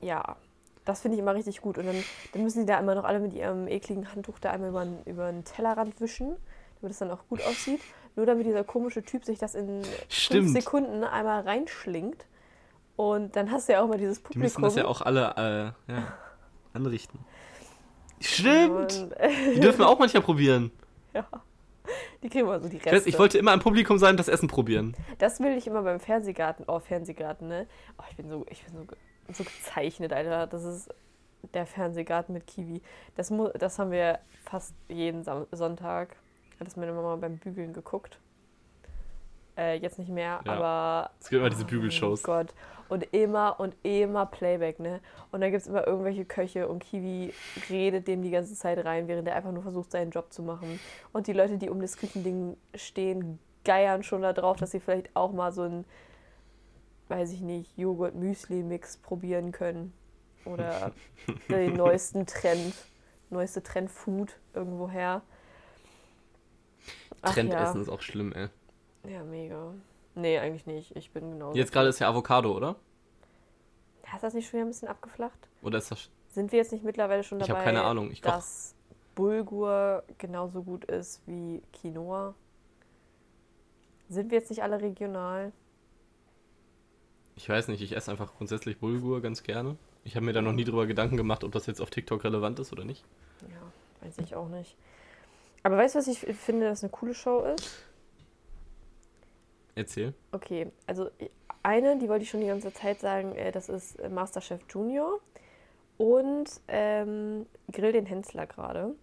[0.00, 0.36] ja,
[0.84, 1.78] das finde ich immer richtig gut.
[1.78, 4.70] Und dann, dann müssen die da immer noch alle mit ihrem ekligen Handtuch da einmal
[4.70, 6.36] über, den- über den Tellerrand wischen,
[6.80, 7.80] damit es dann auch gut aussieht.
[8.16, 10.46] Nur damit dieser komische Typ sich das in Stimmt.
[10.50, 12.24] fünf Sekunden einmal reinschlingt.
[12.96, 14.42] Und dann hast du ja auch mal dieses Die Publikum.
[14.42, 16.12] müssen das ja auch alle äh, ja,
[16.72, 17.20] anrichten.
[18.20, 18.74] Stimmt!
[18.98, 19.14] Und,
[19.54, 20.72] Die dürfen wir auch manchmal probieren.
[21.14, 21.24] ja.
[22.22, 22.96] Die kriegen wir so die Ich, Reste.
[22.96, 24.96] weiß, ich wollte immer im Publikum sein und das Essen probieren.
[25.18, 26.64] das will ich immer beim Fernsehgarten.
[26.66, 27.66] Oh, Fernsehgarten, ne?
[27.98, 28.86] Oh, ich bin so, ich bin so,
[29.32, 30.46] so gezeichnet, Alter.
[30.46, 30.88] Das ist
[31.54, 32.82] der Fernsehgarten mit Kiwi.
[33.16, 36.16] Das, mu das haben wir fast jeden Sam Sonntag.
[36.58, 38.18] Hat das meine Mama beim Bügeln geguckt.
[39.56, 40.52] Äh, jetzt nicht mehr, Ja.
[40.52, 41.10] aber.
[41.20, 42.22] Es gibt immer diese Oh Bügelshows.
[42.26, 42.54] mein Gott.
[42.88, 45.00] Und immer und immer Playback, ne?
[45.30, 47.34] Und dann gibt es immer irgendwelche Köche und Kiwi
[47.68, 50.80] redet dem die ganze Zeit rein, während er einfach nur versucht, seinen Job zu machen.
[51.12, 55.32] Und die Leute, die um das Küchending stehen, geiern schon darauf, dass sie vielleicht auch
[55.32, 55.84] mal so ein,
[57.08, 59.92] weiß ich nicht, Joghurt-Müsli-Mix probieren können.
[60.44, 60.92] Oder
[61.50, 62.74] den neuesten Trend,
[63.30, 65.22] neueste Trend-Food irgendwoher.
[67.22, 68.48] Trendessen ist auch schlimm, ey.
[69.04, 69.10] Ja.
[69.10, 69.74] ja, mega.
[70.14, 70.96] Nee, eigentlich nicht.
[70.96, 71.52] Ich bin genau.
[71.54, 72.76] Jetzt gerade ist ja Avocado, oder?
[74.06, 75.48] Hast du das nicht schon wieder ein bisschen abgeflacht?
[75.62, 76.10] Oder ist das.
[76.28, 78.74] Sind wir jetzt nicht mittlerweile schon Ich dabei, hab keine Ahnung, ich dass
[79.14, 82.34] Bulgur genauso gut ist wie Quinoa?
[84.08, 85.52] Sind wir jetzt nicht alle regional?
[87.38, 89.76] Ich weiß nicht, ich esse einfach grundsätzlich Bulgur ganz gerne.
[90.02, 92.58] Ich habe mir da noch nie drüber Gedanken gemacht, ob das jetzt auf TikTok relevant
[92.58, 93.04] ist oder nicht.
[93.42, 94.76] Ja, weiß ich auch nicht.
[95.62, 97.84] Aber weißt du, was ich finde, dass eine coole Show ist?
[99.76, 100.14] Erzähl.
[100.32, 101.10] Okay, also
[101.62, 105.20] eine, die wollte ich schon die ganze Zeit sagen, äh, das ist äh, Masterchef Junior
[105.96, 108.96] und ähm, Grill den Hensler gerade.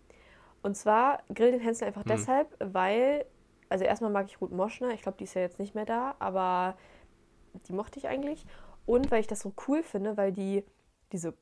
[0.61, 2.11] Und zwar Grill den Hensler einfach Hm.
[2.11, 3.23] deshalb, weil,
[3.69, 6.15] also erstmal mag ich Ruth Moschner, ich glaube, die ist ja jetzt nicht mehr da,
[6.19, 6.75] aber
[7.68, 8.45] die mochte ich eigentlich.
[8.86, 10.64] Und weil ich das so cool finde, weil die,
[11.12, 11.34] diese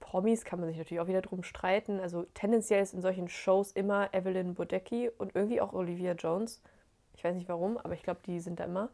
[0.00, 2.00] Promis kann man sich natürlich auch wieder drum streiten.
[2.00, 6.62] Also tendenziell ist in solchen Shows immer Evelyn Bodecki und irgendwie auch Olivia Jones.
[7.16, 8.90] Ich weiß nicht warum, aber ich glaube, die sind da immer.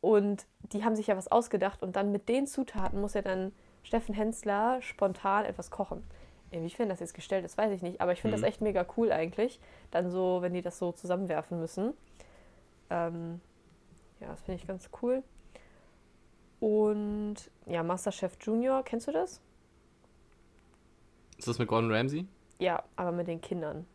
[0.00, 3.52] Und die haben sich ja was ausgedacht und dann mit den Zutaten muss ja dann
[3.82, 6.02] Steffen Hensler spontan etwas kochen.
[6.50, 8.00] Inwiefern das jetzt gestellt ist, weiß ich nicht.
[8.00, 8.40] Aber ich finde Mhm.
[8.40, 9.60] das echt mega cool eigentlich.
[9.90, 11.92] Dann so, wenn die das so zusammenwerfen müssen.
[12.90, 13.40] Ähm,
[14.20, 15.22] ja, das finde ich ganz cool.
[16.60, 17.36] Und
[17.66, 19.40] ja, Masterchef Junior, kennst du das?
[21.36, 22.26] Ist das mit Gordon Ramsay?
[22.58, 23.86] Ja, aber mit den Kindern.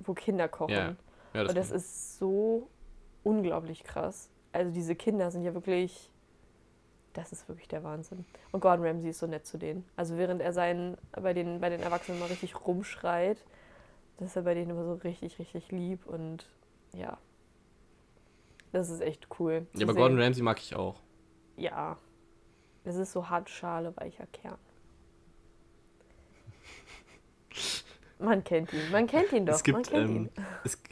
[0.00, 0.72] Wo Kinder kochen.
[0.74, 0.96] Ja,
[1.32, 2.68] Ja, Und das ist so
[3.22, 4.28] unglaublich krass.
[4.52, 6.10] Also diese Kinder sind ja wirklich,
[7.14, 8.26] das ist wirklich der Wahnsinn.
[8.52, 9.84] Und Gordon Ramsay ist so nett zu denen.
[9.96, 13.42] Also während er seinen, bei den, bei den Erwachsenen mal richtig rumschreit,
[14.18, 16.46] das ist er bei denen immer so richtig, richtig lieb und
[16.92, 17.18] ja.
[18.72, 19.66] Das ist echt cool.
[19.74, 19.94] ja, aber.
[19.94, 21.00] Gordon Ramsay mag ich auch.
[21.56, 21.98] Ja.
[22.84, 24.58] Das ist so Hartschale, weicher Kern.
[28.18, 28.90] Man kennt ihn.
[28.90, 29.54] Man kennt ihn doch.
[29.54, 30.30] es gibt, man kennt ähm, ihn.
[30.64, 30.82] es,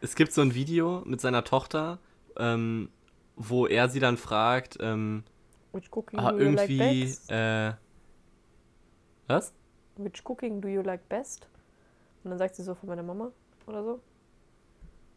[0.00, 1.98] es gibt so ein Video mit seiner Tochter,
[2.36, 2.90] ähm,
[3.36, 5.24] wo er sie dann fragt, ähm,
[5.72, 7.30] Which cooking ah, do you like irgendwie, best?
[7.30, 7.72] äh,
[9.26, 9.52] was?
[9.96, 11.46] Which cooking do you like best?
[12.24, 13.30] Und dann sagt sie so von meiner Mama
[13.66, 14.00] oder so.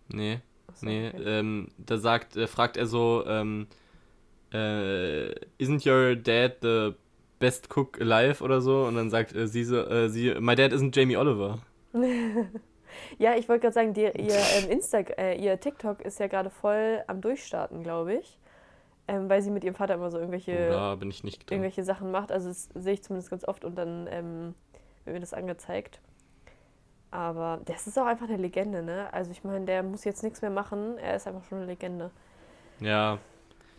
[0.09, 1.23] Nee, Achso, nee, okay.
[1.23, 3.67] ähm, da sagt, äh, fragt er so, ähm,
[4.53, 6.93] äh, isn't your dad the
[7.39, 8.83] best cook alive oder so?
[8.85, 11.59] Und dann sagt äh, sie so, äh, sie, my dad isn't Jamie Oliver.
[13.17, 14.11] Ja, ich wollte gerade sagen, die, ihr,
[14.57, 18.37] ähm, Insta, äh, ihr TikTok ist ja gerade voll am Durchstarten, glaube ich.
[19.07, 21.55] Ähm, weil sie mit ihrem Vater immer so irgendwelche, Da bin ich nicht drin.
[21.57, 22.31] irgendwelche Sachen macht.
[22.33, 24.55] Also das sehe ich zumindest ganz oft und dann ähm,
[25.05, 26.01] wird mir das angezeigt.
[27.11, 29.07] Aber das ist auch einfach eine Legende, ne?
[29.13, 30.97] Also ich meine, der muss jetzt nichts mehr machen.
[30.97, 32.11] Er ist einfach schon eine Legende.
[32.79, 33.19] Ja.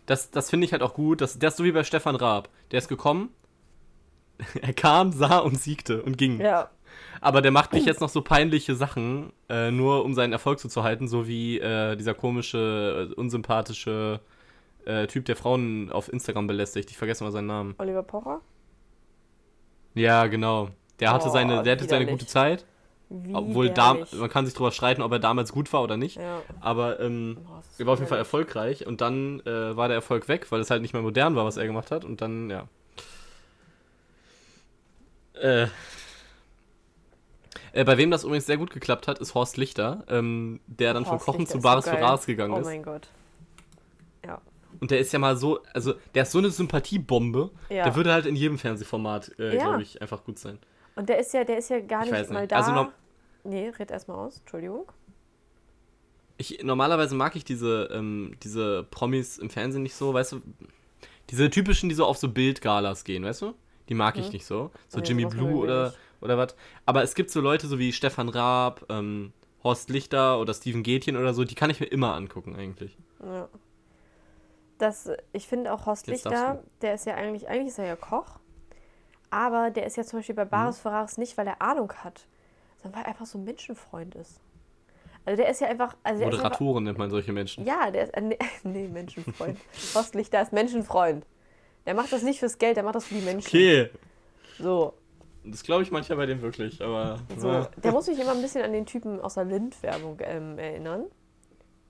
[0.05, 1.21] Das, das finde ich halt auch gut.
[1.21, 2.49] Das, das ist so wie bei Stefan Raab.
[2.71, 3.29] Der ist gekommen,
[4.61, 6.41] er kam, sah und siegte und ging.
[6.41, 6.69] Ja,
[7.21, 11.07] Aber der macht nicht jetzt noch so peinliche Sachen, äh, nur um seinen Erfolg zuzuhalten,
[11.07, 14.19] so wie äh, dieser komische, äh, unsympathische
[14.85, 16.89] äh, Typ, der Frauen auf Instagram belästigt.
[16.91, 17.75] Ich vergesse mal seinen Namen.
[17.77, 18.41] Oliver Pocher.
[19.95, 20.69] Ja, genau.
[20.99, 22.65] Der hatte Oh, seine, der hatte seine gute Zeit.
[23.15, 26.17] Wie Obwohl da, man kann sich drüber streiten, ob er damals gut war oder nicht.
[26.17, 26.41] Ja.
[26.61, 29.95] Aber ähm, Oh, ist er war auf jeden Fall erfolgreich und dann äh, war der
[29.95, 32.05] Erfolg weg, weil es halt nicht mehr modern war, was er gemacht hat.
[32.05, 32.67] Und dann, ja.
[35.35, 35.67] Äh,
[37.73, 41.05] äh, bei wem das übrigens sehr gut geklappt hat, ist Horst Lichter, ähm, der dann
[41.05, 41.99] von Horst Kochen Lichter zu ist so Bares für.
[42.01, 42.65] Rares gegangen Oh ist.
[42.65, 43.07] mein Gott.
[44.25, 44.41] Ja.
[44.79, 47.83] Und der ist ja mal so, also der ist so eine Sympathiebombe, Ja.
[47.83, 49.63] der würde halt in jedem Fernsehformat, äh, Ja.
[49.65, 50.57] glaube ich, einfach gut sein.
[50.95, 52.57] Und der ist ja, der ist ja gar Ich nicht mal da.
[52.57, 52.71] Also
[53.43, 54.91] nee, red erstmal aus, Entschuldigung.
[56.37, 60.41] Ich, normalerweise mag ich diese, ähm, diese Promis im Fernsehen nicht so, weißt du,
[61.29, 63.53] diese typischen, die so auf so Bildgalas gehen, weißt du?
[63.89, 64.33] Die mag ich Mhm.
[64.33, 64.71] nicht so.
[64.87, 65.99] So Nee, Jimmy sowas Blue oder, nicht.
[66.21, 66.55] oder was.
[66.85, 69.31] Aber es gibt so Leute so wie Stefan Raab, ähm,
[69.63, 72.97] Horst Lichter oder Steven Gätchen oder so, die kann ich mir immer angucken eigentlich.
[73.23, 73.47] Ja.
[74.79, 77.95] Das, ich finde auch Horst Jetzt Lichter, der ist ja eigentlich, eigentlich ist er ja
[77.95, 78.39] Koch,
[79.29, 80.81] aber der ist ja zum Beispiel bei Bares Mhm.
[80.81, 82.27] Ferraris nicht, weil er Ahnung hat,
[82.83, 84.39] sondern weil er einfach so ein Menschenfreund ist.
[85.25, 87.65] Also der ist ja einfach, also Moderatoren nennt man solche Menschen.
[87.65, 89.57] ja, der ist, äh, nee, nee, Menschenfreund.
[89.95, 91.25] Horst Lichter ist Menschenfreund.
[91.85, 93.47] Der macht das nicht fürs Geld, der macht das für die Menschen.
[93.47, 93.89] Okay.
[94.59, 94.93] So.
[95.45, 97.19] Das glaube ich manchmal bei dem wirklich, aber.
[97.37, 97.69] So, na.
[97.83, 101.05] der muss mich immer ein bisschen an den Typen aus der Lind-Werbung ähm, erinnern.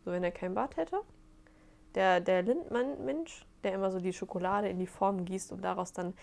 [0.03, 0.97] So, wenn er kein Bart hätte.
[1.93, 6.15] Der, der Lindmann-Mensch, der immer so die Schokolade in die Form gießt, um daraus dann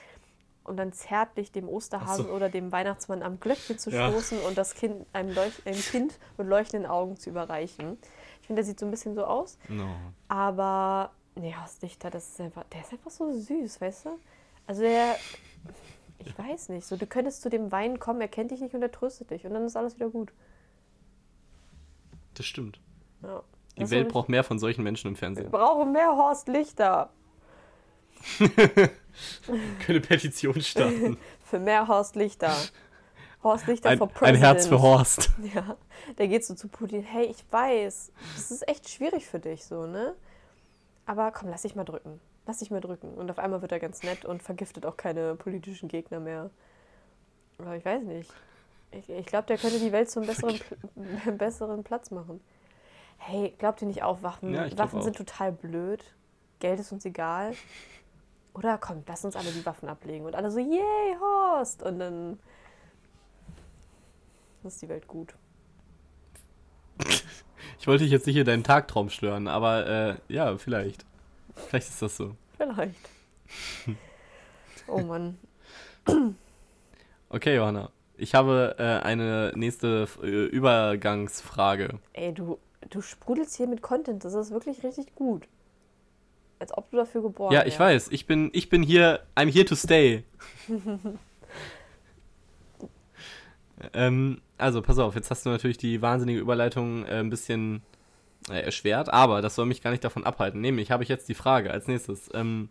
[0.65, 2.33] und dann zärtlich dem Osterhasen so.
[2.33, 4.09] oder dem Weihnachtsmann am Glöckchen zu Ja.
[4.11, 7.99] stoßen und das kind, einem, Leuch einem Kind mit leuchtenden Augen zu überreichen.
[8.41, 9.59] Ich finde, der sieht so ein bisschen so aus.
[9.69, 9.89] No.
[10.29, 14.11] Aber, nee, Horst Lichter, das ist einfach, der ist einfach so süß, weißt du?
[14.67, 15.17] Also der,
[16.19, 18.83] ich weiß nicht, so du könntest zu dem Wein kommen, er kennt dich nicht und
[18.83, 20.33] er tröstet dich und dann ist alles wieder gut.
[22.35, 22.81] Das stimmt.
[23.23, 23.43] Ja.
[23.77, 25.47] Die Das Welt braucht mehr von solchen Menschen im Fernsehen.
[25.47, 27.11] wir brauchen mehr Horst Lichter.
[29.85, 31.17] Können Petition starten.
[31.45, 32.55] Für mehr Horst Lichter.
[33.43, 34.43] Horst Lichter Ein, for ein President.
[34.45, 35.31] Herz für Horst.
[35.55, 35.77] Ja,
[36.19, 39.87] der geht so zu Putin, hey, ich weiß, das ist echt schwierig für dich so,
[39.87, 40.15] ne?
[41.07, 42.21] Aber komm, lass dich mal drücken.
[42.47, 43.15] Lass dich mal drücken.
[43.15, 46.51] Und auf einmal wird er ganz nett und vergiftet auch keine politischen Gegner mehr.
[47.59, 48.31] Aber ich weiß nicht.
[48.93, 52.41] Ich, ich glaube, der könnte die Welt zum besseren, Pl- besseren Platz machen.
[53.19, 56.03] Hey, glaubt ihr nicht auch, Waffen, Ja, Waffen sind total blöd?
[56.59, 57.55] Geld ist uns egal?
[58.55, 60.27] Oder komm, lass uns alle die Waffen ablegen.
[60.27, 61.83] Und alle so, yay, Horst!
[61.83, 62.39] Und dann
[64.65, 65.35] ist die Welt gut.
[67.79, 71.07] Ich wollte dich jetzt nicht in deinen Tagtraum stören, aber äh, ja, vielleicht.
[71.55, 72.37] Vielleicht ist das so.
[72.57, 73.09] Vielleicht.
[74.87, 75.39] Oh Mann.
[77.29, 77.91] Okay, Johanna.
[78.17, 82.01] Ich habe äh, eine nächste äh, Übergangsfrage.
[82.13, 82.59] Ey, du,
[82.91, 84.25] du sprudelst hier mit Content.
[84.25, 85.47] Das ist wirklich richtig gut.
[86.61, 87.81] Als ob du dafür geboren ja, ich wärst.
[87.81, 88.09] weiß.
[88.13, 89.27] Ich bin, ich bin hier.
[89.35, 90.23] I'm here to stay.
[93.95, 95.15] ähm, also, pass auf.
[95.15, 97.83] Jetzt hast du natürlich die wahnsinnige Überleitung äh, ein bisschen
[98.51, 100.61] äh, erschwert, aber das soll mich gar nicht davon abhalten.
[100.61, 102.31] Nämlich habe ich jetzt die Frage als nächstes.
[102.35, 102.69] Ähm,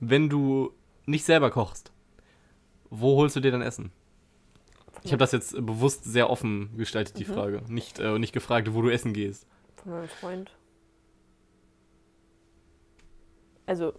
[0.00, 0.72] wenn du
[1.06, 1.92] nicht selber kochst,
[2.90, 3.92] wo holst du dir dein Essen?
[5.02, 7.32] Ich habe das jetzt bewusst sehr offen gestaltet, die Mhm.
[7.34, 7.62] Frage.
[7.68, 9.46] Nicht, äh, nicht gefragt, wo du essen gehst.
[9.76, 10.50] Von meinem Freund.
[13.70, 13.92] Also,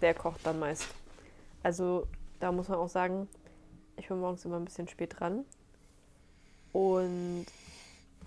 [0.00, 0.88] der kocht dann meist.
[1.62, 2.08] Also,
[2.40, 3.28] da muss man auch sagen,
[3.96, 5.44] ich bin morgens immer ein bisschen spät dran.
[6.72, 7.46] Und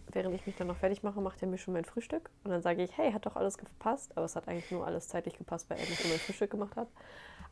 [0.08, 2.30] während ich mich dann noch fertig mache, macht er mir schon mein Frühstück.
[2.46, 4.14] Und dann sage ich, hey, hat doch alles gepasst.
[4.16, 6.78] Aber es hat eigentlich nur alles zeitlich gepasst, weil er nicht nur mein Frühstück gemacht
[6.78, 6.88] hat.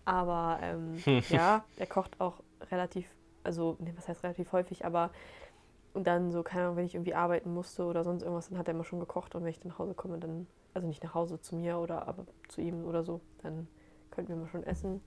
[0.06, 2.36] Aber ähm, ja, er kocht auch
[2.72, 3.10] relativ,
[3.44, 5.10] also, nee, was heißt relativ häufig, aber
[6.00, 8.70] und dann so, keine Ahnung, wenn ich irgendwie arbeiten musste oder sonst irgendwas, dann hat
[8.70, 11.14] er immer schon gekocht und wenn ich dann nach Hause komme, dann, also nicht nach
[11.14, 13.68] Hause zu mir oder aber zu ihm oder so, dann
[14.10, 15.04] könnten wir mal schon essen.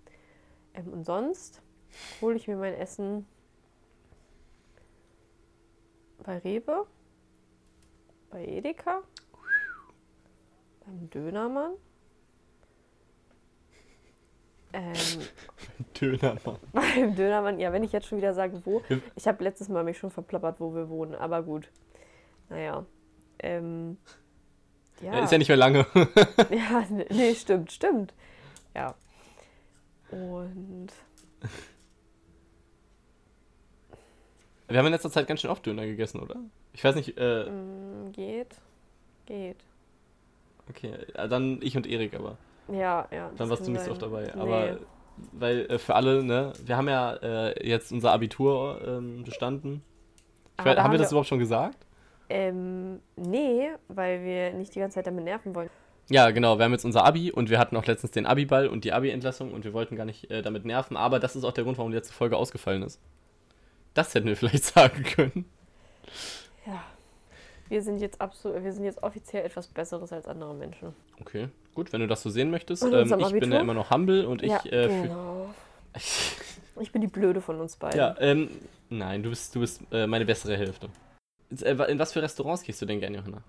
[0.74, 1.62] Ähm, und sonst
[2.20, 3.24] hole ich mir mein Essen
[6.22, 6.86] bei Rewe,
[8.28, 9.00] bei Edeka,
[10.84, 11.72] beim Dönermann.
[14.72, 14.94] Ähm,
[16.00, 16.56] Dönermann.
[16.72, 18.82] beim Dönermann, ja, wenn ich jetzt schon wieder sage, wo.
[18.88, 18.98] Ja.
[19.16, 21.70] Ich habe letztes Mal mich schon verplappert, wo wir wohnen, aber gut.
[22.48, 22.86] Naja.
[23.38, 23.98] Ähm,
[25.00, 25.22] ja.
[25.22, 25.86] Ist ja nicht mehr lange.
[26.50, 28.14] Ja, nee, nee, stimmt, stimmt.
[28.74, 28.94] Ja.
[30.10, 30.92] Und
[34.72, 36.36] Wir haben in letzter Zeit ganz schön oft Döner gegessen, oder?
[36.72, 38.56] Ich weiß nicht, äh, mm, geht.
[39.26, 39.58] Geht.
[40.66, 42.38] okay, äh, dann ich und Erik aber.
[42.68, 43.30] Ja, ja.
[43.36, 44.30] Dann warst du nicht so oft dabei.
[44.34, 44.40] Nee.
[44.40, 44.78] Aber
[45.32, 49.82] weil äh, für alle, ne, wir haben ja äh, jetzt unser Abitur ähm, bestanden.
[50.56, 51.76] Weiß, haben wir das wir- überhaupt schon gesagt?
[52.28, 55.68] Ähm, nee, weil wir nicht die ganze Zeit damit nerven wollen.
[56.08, 58.84] Ja, genau, wir haben jetzt unser Abi und wir hatten auch letztens den Abi-Ball und
[58.84, 61.64] die Abi-Entlassung und wir wollten gar nicht äh, damit nerven, aber das ist auch der
[61.64, 63.00] Grund, warum die letzte Folge ausgefallen ist.
[63.94, 65.44] Das hätten wir vielleicht sagen können.
[66.66, 66.82] Ja.
[67.72, 70.94] Wir sind jetzt absolut, wir sind jetzt offiziell etwas Besseres als andere Menschen.
[71.22, 72.82] Okay, gut, wenn du das so sehen möchtest.
[72.82, 73.48] Ähm, ich bin Abitur?
[73.48, 74.50] ja immer noch humble und ich.
[74.50, 75.48] ja, äh, genau.
[76.80, 77.98] Ich bin die Blöde von uns beiden.
[77.98, 78.50] ja, ähm,
[78.90, 80.90] nein, du bist, du bist äh, meine bessere Hälfte.
[81.62, 83.42] Äh, In was für Restaurants gehst du denn gerne, Johanna?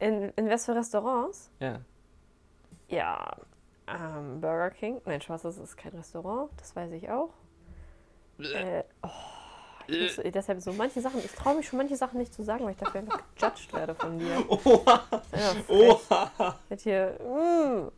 [0.00, 1.50] In, in was für Restaurants?
[1.58, 1.80] Ja.
[2.88, 3.36] Ja,
[3.86, 5.00] ähm, Burger King.
[5.06, 7.30] Nein, Spaß, das ist kein Restaurant, das weiß ich auch.
[8.38, 9.08] Äh, oh,
[9.88, 12.64] ich muss, deshalb so manche Sachen, ich traue mich schon manche Sachen nicht zu sagen,
[12.64, 14.44] weil ich dafür einfach gejudged werde von dir.
[14.48, 15.04] Oha!
[15.30, 15.56] Das.
[15.68, 16.58] Oha!
[16.68, 17.88] Mit hier, mm.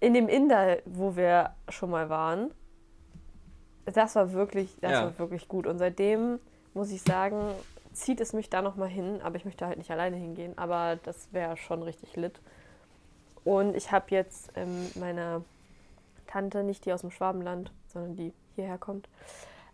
[0.00, 2.50] In dem Inder, wo wir schon mal waren,
[3.84, 5.04] das war wirklich, das Ja.
[5.04, 5.66] war wirklich gut.
[5.66, 6.38] Und seitdem
[6.74, 7.52] muss ich sagen,
[7.92, 10.56] zieht es mich da noch mal hin, aber ich möchte halt nicht alleine hingehen.
[10.56, 12.40] Aber das wäre schon richtig lit.
[13.44, 15.44] Und ich habe jetzt ähm, meine
[16.26, 19.08] Tante, nicht die aus dem Schwabenland, sondern die hierher kommt.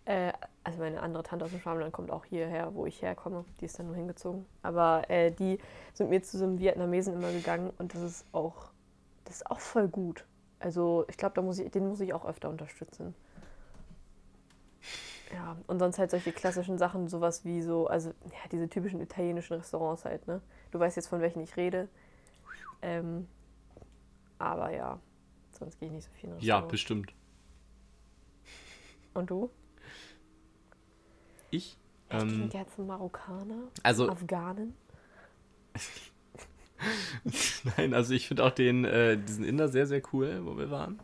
[0.07, 0.32] Äh,
[0.64, 3.44] also meine andere Tante aus dem Schwabenland kommt auch hierher, wo ich herkomme.
[3.61, 4.46] Die ist dann nur hingezogen.
[4.62, 5.59] Aber äh, die
[5.94, 8.70] sind mir zu so einem Vietnamesen immer gegangen und das ist auch,
[9.24, 10.24] das ist auch voll gut.
[10.59, 13.14] Also ich glaube, da muss ich, den muss ich auch öfter unterstützen.
[15.34, 19.54] Ja, und sonst halt solche klassischen Sachen, sowas wie so, also ja, diese typischen italienischen
[19.54, 20.40] Restaurants halt, ne?
[20.70, 21.88] Du weißt jetzt, von welchen ich rede.
[22.80, 23.26] Ähm,
[24.38, 25.00] aber ja,
[25.59, 26.70] sonst gehe ich nicht so viel in Ja, Restaurants.
[26.70, 27.12] bestimmt.
[29.14, 29.50] Und du?
[31.51, 31.76] Ich?
[32.11, 33.68] Ich Ähm, klingt jetzt ein Marokkaner?
[33.82, 34.74] also, Afghanen?
[37.76, 41.01] nein, also ich finde auch den, äh, diesen Inder sehr, sehr cool, wo wir waren.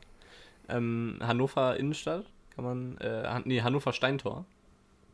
[0.68, 4.44] Ähm, Hannover Innenstadt, kann man, äh, Han- nee, Hannover Steintor.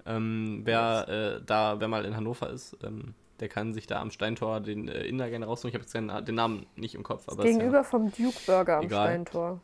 [0.07, 4.11] Ähm, wer äh, da, wer mal in Hannover ist, ähm, der kann sich da am
[4.11, 5.71] Steintor den äh, Inder gerne raussuchen.
[5.71, 8.79] Ich habe jetzt den, den Namen nicht im Kopf, aber ist Gegenüber vom Duke Burger
[8.79, 9.09] am Egal.
[9.11, 9.61] Steintor.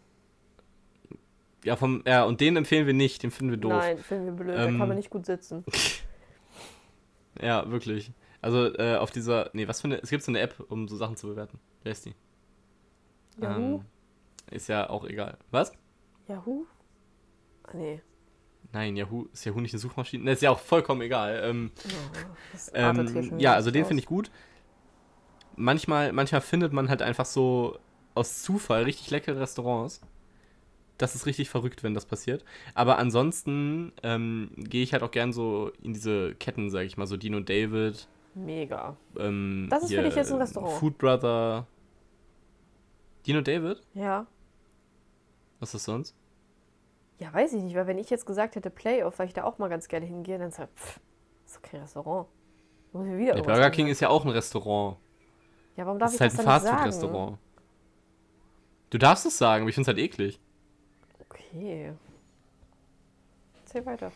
[1.65, 3.73] Ja, ja, vom, ja, und den empfehlen wir nicht, den finden wir doof.
[3.73, 5.65] Nein, finden wir blöd, da Ähm, kann man nicht gut sitzen.
[7.43, 8.13] Ja, wirklich.
[8.41, 10.97] Also äh, auf dieser, nee, was für eine, es gibt so eine App, um so
[10.97, 11.59] Sachen zu bewerten.
[11.83, 12.15] Wer ist die?
[13.41, 13.77] Yahoo?
[13.77, 13.85] Ähm,
[14.53, 15.37] ist ja auch egal.
[15.51, 15.73] Was?
[16.29, 16.65] Yahoo?
[17.65, 18.01] Ah, nee.
[18.73, 20.23] Nein, Yahoo, ist Yahoo nicht eine Suchmaschine?
[20.25, 21.41] Ne, ist ja auch vollkommen egal.
[21.45, 21.89] Ähm, Oh,
[22.53, 24.31] das artet hier ähm, ja, also den finde ich gut.
[25.57, 27.79] Manchmal, manchmal findet man halt einfach so
[28.15, 30.01] aus Zufall richtig leckere Restaurants.
[30.99, 32.45] Das ist richtig verrückt, wenn das passiert.
[32.75, 37.07] Aber ansonsten ähm, gehe ich halt auch gern so in diese Ketten, sag ich mal,
[37.07, 38.09] so Dino David.
[38.35, 38.97] Mega.
[39.19, 40.79] Ähm, Das ist für hier, dich jetzt ein Restaurant.
[40.79, 41.67] Food Brother.
[43.27, 43.81] Dino David?
[43.95, 44.27] Ja.
[45.59, 46.15] Was ist das sonst?
[47.19, 49.59] Ja, weiß ich nicht, weil wenn ich jetzt gesagt hätte Playoff, weil ich da auch
[49.59, 51.01] mal ganz gerne hingehe, dann sagt, pff,
[51.47, 52.29] ist doch kein Restaurant.
[52.93, 54.97] Muss ich wieder Der Burger King ist ja auch ein Restaurant.
[55.77, 56.85] Ja, warum darf Das ist ich halt ein das nicht sagen?
[56.85, 57.39] Fastfood-Restaurant.
[58.91, 60.41] Du darfst es sagen, aber ich finde es halt eklig.
[61.55, 61.93] Okay.
[63.65, 64.13] Erzähl weiter.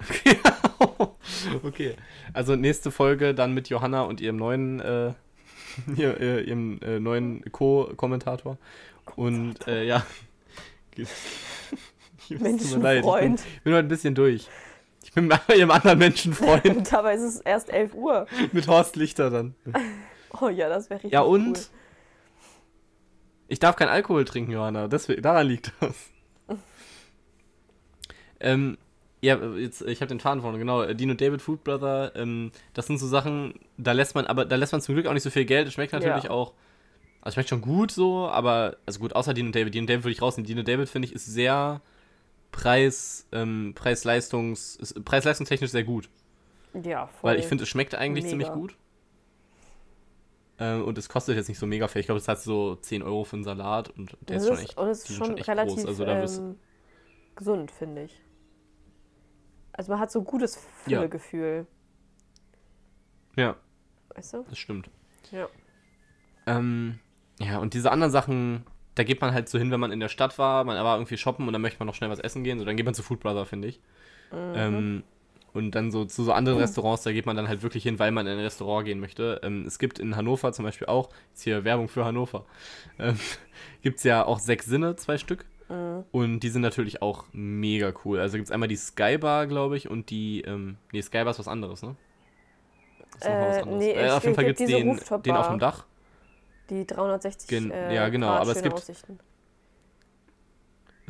[1.62, 1.94] okay.
[2.32, 5.12] Also nächste Folge dann mit Johanna und ihrem neuen, äh,
[5.96, 8.58] ihr, ihrem äh, neuen Co-Kommentator.
[9.16, 10.04] Und äh, ja.
[10.96, 11.08] Leid,
[12.28, 13.40] ich bin, Menschenfreund.
[13.40, 14.48] ich bin heute ein bisschen durch.
[15.02, 18.26] Ich bin bei ihrem anderen Menschenfreund Und dabei ist es erst 11 Uhr.
[18.52, 19.54] mit Horst Lichter dann.
[20.40, 21.58] Oh ja, das wäre richtig Ja und?
[21.58, 21.79] cool.
[23.50, 24.86] Ich darf keinen Alkohol trinken, Johanna.
[24.86, 25.96] Deswegen, daran liegt das.
[28.38, 28.78] ähm,
[29.20, 30.82] ja, jetzt, ich habe den Faden vorne, genau.
[30.82, 34.54] äh, Dino David Food Brother, ähm, das sind so Sachen, da lässt man, aber da
[34.56, 35.66] lässt man zum Glück auch nicht so viel Geld.
[35.68, 36.30] Es schmeckt natürlich Ja.
[36.30, 36.54] auch,
[37.20, 39.74] also schmeckt schon gut so, aber, also gut, außer Dino David.
[39.74, 40.46] Dino David würde ich rausnehmen.
[40.46, 41.82] Dino David, finde ich, ist sehr
[42.52, 46.08] Preis, ähm, Preis-Leistungs, ist preis-leistungstechnisch sehr gut.
[46.82, 47.30] Ja, voll.
[47.32, 48.30] Weil ich finde, es schmeckt eigentlich Mega.
[48.30, 48.76] ziemlich gut.
[50.60, 52.00] Ähm, und es kostet jetzt nicht so mega viel.
[52.00, 54.58] Ich glaube, es hat so 10 Euro für einen Salat und der es ist schon
[54.58, 55.86] echt, und es ist schon, schon relativ groß.
[55.86, 56.56] Also da ähm,
[57.34, 58.20] gesund, finde ich.
[59.72, 60.98] Also man hat so gutes Ja.
[60.98, 61.66] Füllegefühl.
[63.36, 63.56] Ja,
[64.14, 64.44] Weißt du?
[64.48, 64.90] das stimmt.
[65.30, 65.48] Ja.
[66.46, 66.98] Ähm,
[67.38, 70.08] ja, und diese anderen Sachen, da geht man halt so hin, wenn man in der
[70.08, 72.58] Stadt war, man war irgendwie shoppen und dann möchte man noch schnell was essen gehen.
[72.58, 73.80] So, dann geht man zu Food Brother, finde ich.
[74.30, 74.52] Mhm.
[74.54, 75.04] Ähm,
[75.52, 78.10] und dann so zu so anderen Restaurants, da geht man dann halt wirklich hin, weil
[78.12, 79.40] man in ein Restaurant gehen möchte.
[79.42, 82.44] Ähm, es gibt in Hannover zum Beispiel auch, jetzt hier Werbung für Hannover,
[82.98, 83.18] ähm,
[83.82, 85.44] gibt es ja auch sechs Sinne, zwei Stück.
[85.68, 86.04] Mhm.
[86.10, 88.18] Und die sind natürlich auch mega cool.
[88.20, 91.48] Also gibt es einmal die Skybar, glaube ich, und die, ähm, nee, Skybar ist was
[91.48, 91.94] anderes, ne?
[93.18, 93.78] Ist mal was Äh, anderes.
[93.78, 95.84] nee, äh, auf jeden Fall gibt es den, den auf dem Dach.
[96.70, 99.18] Die 360 Gen- äh, ja, genau, Grad aber es gibt- Aussichten.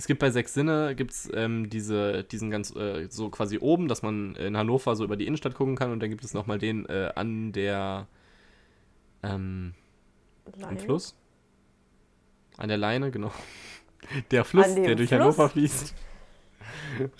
[0.00, 4.00] Es gibt bei Sechs Sinne gibt's, ähm, diese, diesen ganz, äh, so quasi oben, dass
[4.00, 6.86] man in Hannover so über die Innenstadt gucken kann und dann gibt es nochmal den
[6.86, 8.06] äh, an der,
[9.22, 9.74] ähm,
[10.62, 10.78] am.
[10.78, 11.14] Fluss.
[12.56, 13.30] An der Leine, genau.
[14.30, 15.20] Der Fluss, der durch Fluss?
[15.20, 15.94] Hannover fließt.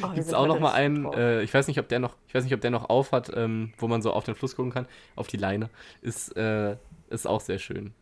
[0.00, 2.34] Oh, Gibt es auch noch mal einen, äh, ich weiß nicht, ob der noch, ich
[2.34, 4.70] weiß nicht, ob der noch auf hat, ähm, wo man so auf den Fluss gucken
[4.70, 5.70] kann, auf die Leine.
[6.02, 6.76] Ist, äh,
[7.10, 7.92] ist auch sehr schön.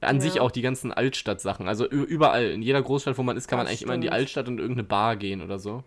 [0.00, 0.22] An Ja.
[0.22, 1.66] sich auch die ganzen Altstadt-Sachen.
[1.68, 4.06] Also überall, in jeder Großstadt, wo man ist, kann Das man eigentlich immer in die
[4.08, 4.20] stimmt.
[4.20, 5.82] Altstadt und irgendeine Bar gehen oder so.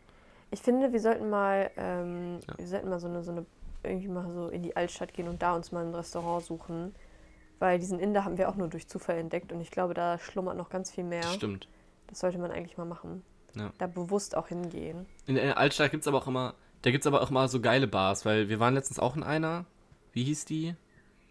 [0.51, 2.57] Ich finde, wir sollten mal, ähm, Ja.
[2.57, 3.45] wir sollten mal so eine, so eine,
[3.83, 6.93] irgendwie mal so in die Altstadt gehen und da uns mal ein Restaurant suchen.
[7.59, 10.57] Weil diesen Inder haben wir auch nur durch Zufall entdeckt und ich glaube, da schlummert
[10.57, 11.21] noch ganz viel mehr.
[11.21, 11.67] Das stimmt.
[12.07, 13.23] Das sollte man eigentlich mal machen.
[13.55, 13.71] Ja.
[13.77, 15.05] Da bewusst auch hingehen.
[15.27, 17.61] In der Altstadt gibt es aber auch immer, da gibt es aber auch immer so
[17.61, 19.65] geile Bars, weil wir waren letztens auch in einer,
[20.11, 20.75] wie hieß die?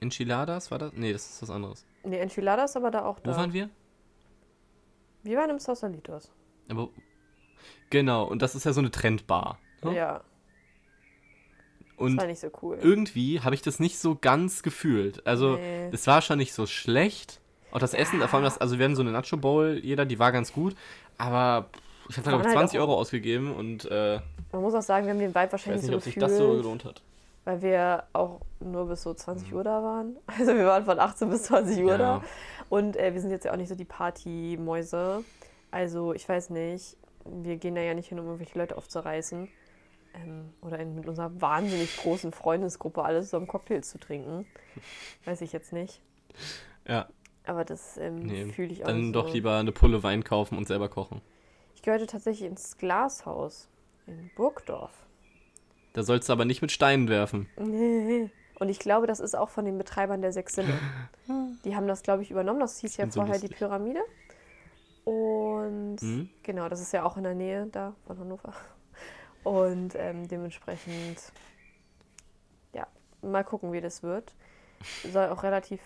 [0.01, 0.93] Enchiladas, war das?
[0.95, 1.85] Nee, das ist was anderes.
[2.05, 3.37] Ne, Enchiladas aber da auch Wo da.
[3.37, 3.69] waren wir?
[5.23, 6.31] Wir waren im Sausalitos.
[6.71, 6.89] Aber,
[7.91, 9.59] genau, und das ist ja so eine Trendbar.
[9.83, 9.95] ne?
[9.95, 10.23] Ja,
[11.97, 12.79] Und das war nicht so cool.
[12.81, 15.27] irgendwie habe ich das nicht so ganz gefühlt.
[15.27, 15.91] Also, Nee.
[15.93, 17.41] es war schon nicht so schlecht.
[17.73, 20.19] Auch das Essen, vor allem das, also wir hatten so eine Nacho Bowl, jeder, die
[20.19, 20.75] war ganz gut.
[21.19, 21.69] Aber
[22.09, 24.23] ich habe da glaube ich Waren halt 20 auch- Euro ausgegeben und äh, ich
[24.53, 26.31] Man muss auch sagen, wir haben den Vibe weiß wahrscheinlich nicht, so ob sich gefühlt,
[26.33, 27.03] das so gelohnt hat.
[27.45, 30.16] Weil wir auch nur bis so 20 Uhr da waren.
[30.38, 31.99] Also wir waren von 18 bis 20 Uhr Ja.
[31.99, 32.22] da.
[32.68, 35.24] Und äh, wir sind jetzt ja auch nicht so die Partymäuse.
[35.70, 36.97] Also ich weiß nicht.
[37.24, 39.49] wir gehen da ja nicht hin, um irgendwelche Leute aufzureißen.
[40.14, 44.45] Ähm, oder in, mit unserer wahnsinnig großen Freundesgruppe alles zusammen Cocktails zu trinken.
[45.24, 46.01] Weiß ich jetzt nicht.
[46.86, 47.09] Ja.
[47.47, 49.12] Aber das ähm, Nee, fühle ich auch Dann so.
[49.22, 51.20] doch lieber eine Pulle Wein kaufen und selber kochen.
[51.74, 53.68] Ich gehörte tatsächlich ins Glashaus
[54.07, 54.93] in Burgdorf.
[55.93, 57.49] Da sollst du aber nicht mit Steinen werfen.
[57.57, 60.74] Und ich glaube, das ist auch von den Betreibern der Sechs Sinne.
[61.64, 62.61] Die haben das, glaube ich, übernommen.
[62.61, 63.59] Das hieß ja so vorher die lustig.
[63.59, 64.01] Pyramide.
[65.05, 66.28] Und Mhm.
[66.43, 68.53] genau, das ist ja auch in der Nähe da von Hannover.
[69.43, 71.32] Und ähm, dementsprechend,
[72.74, 72.86] ja,
[73.22, 74.34] mal gucken, wie das wird.
[75.11, 75.80] Soll auch relativ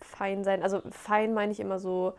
[0.00, 0.62] fein sein.
[0.62, 2.14] Also fein meine ich immer so,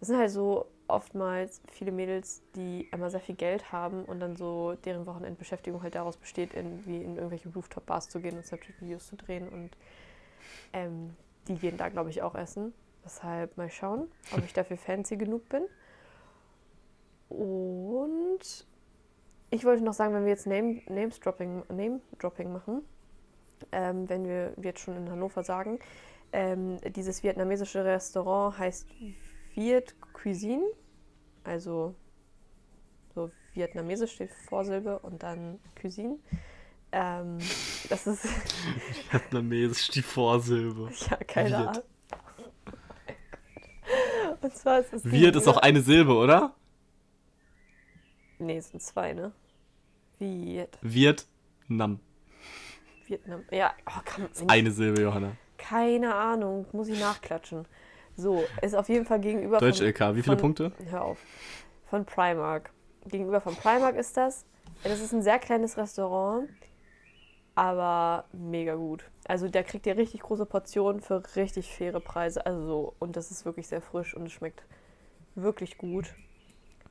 [0.00, 4.36] das sind halt so oftmals viele Mädels, die immer sehr viel Geld haben und dann
[4.36, 9.16] so deren Wochenendbeschäftigung halt daraus besteht, irgendwie in irgendwelche Rooftop-Bars zu gehen und Snapchat-Videos zu
[9.16, 9.48] drehen.
[9.48, 9.70] Und
[10.72, 11.16] ähm,
[11.48, 12.72] die gehen da, glaube ich, auch essen.
[13.04, 15.62] Deshalb mal schauen, ob ich dafür fancy genug bin.
[17.28, 18.66] Und
[19.50, 22.82] ich wollte noch sagen, wenn wir jetzt Name, Names Dropping, Name Dropping machen,
[23.70, 25.78] ähm, wenn wir jetzt schon in Hannover sagen,
[26.32, 28.88] ähm, dieses vietnamesische Restaurant heißt
[29.54, 30.64] Viet Cuisine,
[31.44, 31.94] also
[33.14, 36.18] so vietnamesisch steht Vorsilbe und dann Cuisine.
[36.92, 37.38] Ähm,
[37.88, 38.24] das ist
[39.10, 40.90] Vietnamesisch die Vorsilbe.
[41.10, 41.68] ja keine Viet.
[41.68, 41.82] Ahnung.
[44.40, 46.54] Und zwar ist es Wird ist auch eine Silbe, oder?
[48.38, 49.32] Nee, es sind zwei, ne?
[50.18, 52.00] Viet, Vietnam.
[53.06, 53.44] Vietnam.
[53.50, 55.36] Ja, oh, kann, Eine Silbe, Johanna.
[55.58, 57.66] Keine Ahnung, muss ich nachklatschen.
[58.16, 59.58] So, ist auf jeden Fall gegenüber.
[59.58, 60.72] Deutsch von- LK, wie viele von- Punkte?
[60.90, 61.18] Hör auf.
[61.86, 62.70] Von Primark.
[63.06, 64.44] Gegenüber von Primark ist das.
[64.84, 66.48] Das ist ein sehr kleines Restaurant,
[67.54, 69.10] aber mega gut.
[69.26, 72.44] Also da kriegt ihr richtig große Portionen für richtig faire Preise.
[72.46, 74.64] Also so, und das ist wirklich sehr frisch und es schmeckt
[75.34, 76.14] wirklich gut.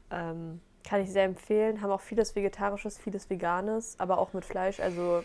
[0.09, 1.81] Ähm, kann ich sehr empfehlen.
[1.81, 4.79] Haben auch vieles Vegetarisches, vieles Veganes, aber auch mit Fleisch.
[4.79, 5.23] Also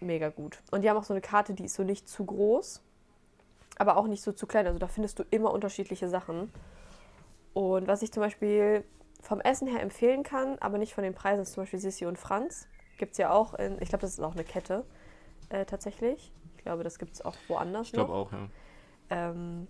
[0.00, 0.62] mega gut.
[0.70, 2.82] Und die haben auch so eine Karte, die ist so nicht zu groß,
[3.80, 4.66] aber auch nicht so zu klein.
[4.66, 6.52] Also da findest du immer unterschiedliche Sachen.
[7.54, 8.84] Und was ich zum Beispiel
[9.22, 12.18] vom Essen her empfehlen kann, aber nicht von den Preisen, ist zum Beispiel Sissi und
[12.18, 12.68] Franz.
[12.98, 14.84] Gibt es ja auch in, ich glaube, das ist auch eine Kette
[15.48, 16.30] äh, tatsächlich.
[16.58, 18.48] Ich glaube, das gibt es auch woanders Ich glaube auch, ja.
[19.08, 19.66] Ähm,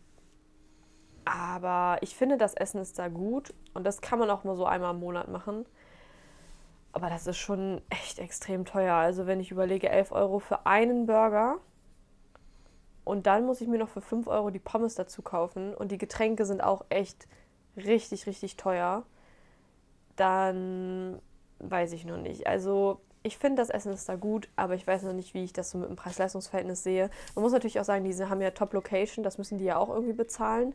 [1.24, 4.66] aber ich finde, das Essen ist da gut und das kann man auch mal so
[4.66, 5.66] einmal im Monat machen.
[6.90, 8.96] Aber das ist schon echt extrem teuer.
[8.96, 11.58] Also wenn ich überlege, 11 Euro für einen Burger
[13.10, 15.98] und dann muss ich mir noch für 5 Euro die Pommes dazu kaufen und die
[15.98, 17.26] Getränke sind auch echt
[17.76, 19.04] richtig, richtig teuer,
[20.14, 21.20] dann
[21.58, 22.46] weiß ich noch nicht.
[22.46, 25.52] Also ich finde, das Essen ist da gut, aber ich weiß noch nicht, wie ich
[25.52, 27.10] das so mit dem Preis-Leistungs-Verhältnis sehe.
[27.34, 30.12] Man muss natürlich auch sagen, diese haben ja Top-Location, das müssen die ja auch irgendwie
[30.12, 30.72] bezahlen.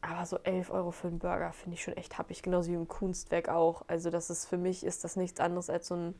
[0.00, 2.88] Aber so 11 Euro für einen Burger finde ich schon echt happig, genauso wie im
[2.88, 3.82] Kunstwerk auch.
[3.88, 6.14] Also das ist für mich ist das nichts anderes als so ein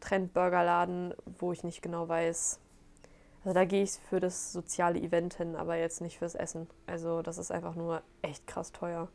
[0.00, 2.58] Trend-Burgerladen, wo ich nicht genau weiß.
[3.46, 6.66] Also da gehe ich für das soziale Event hin, aber jetzt nicht fürs Essen.
[6.86, 9.06] Also das ist einfach nur echt krass teuer.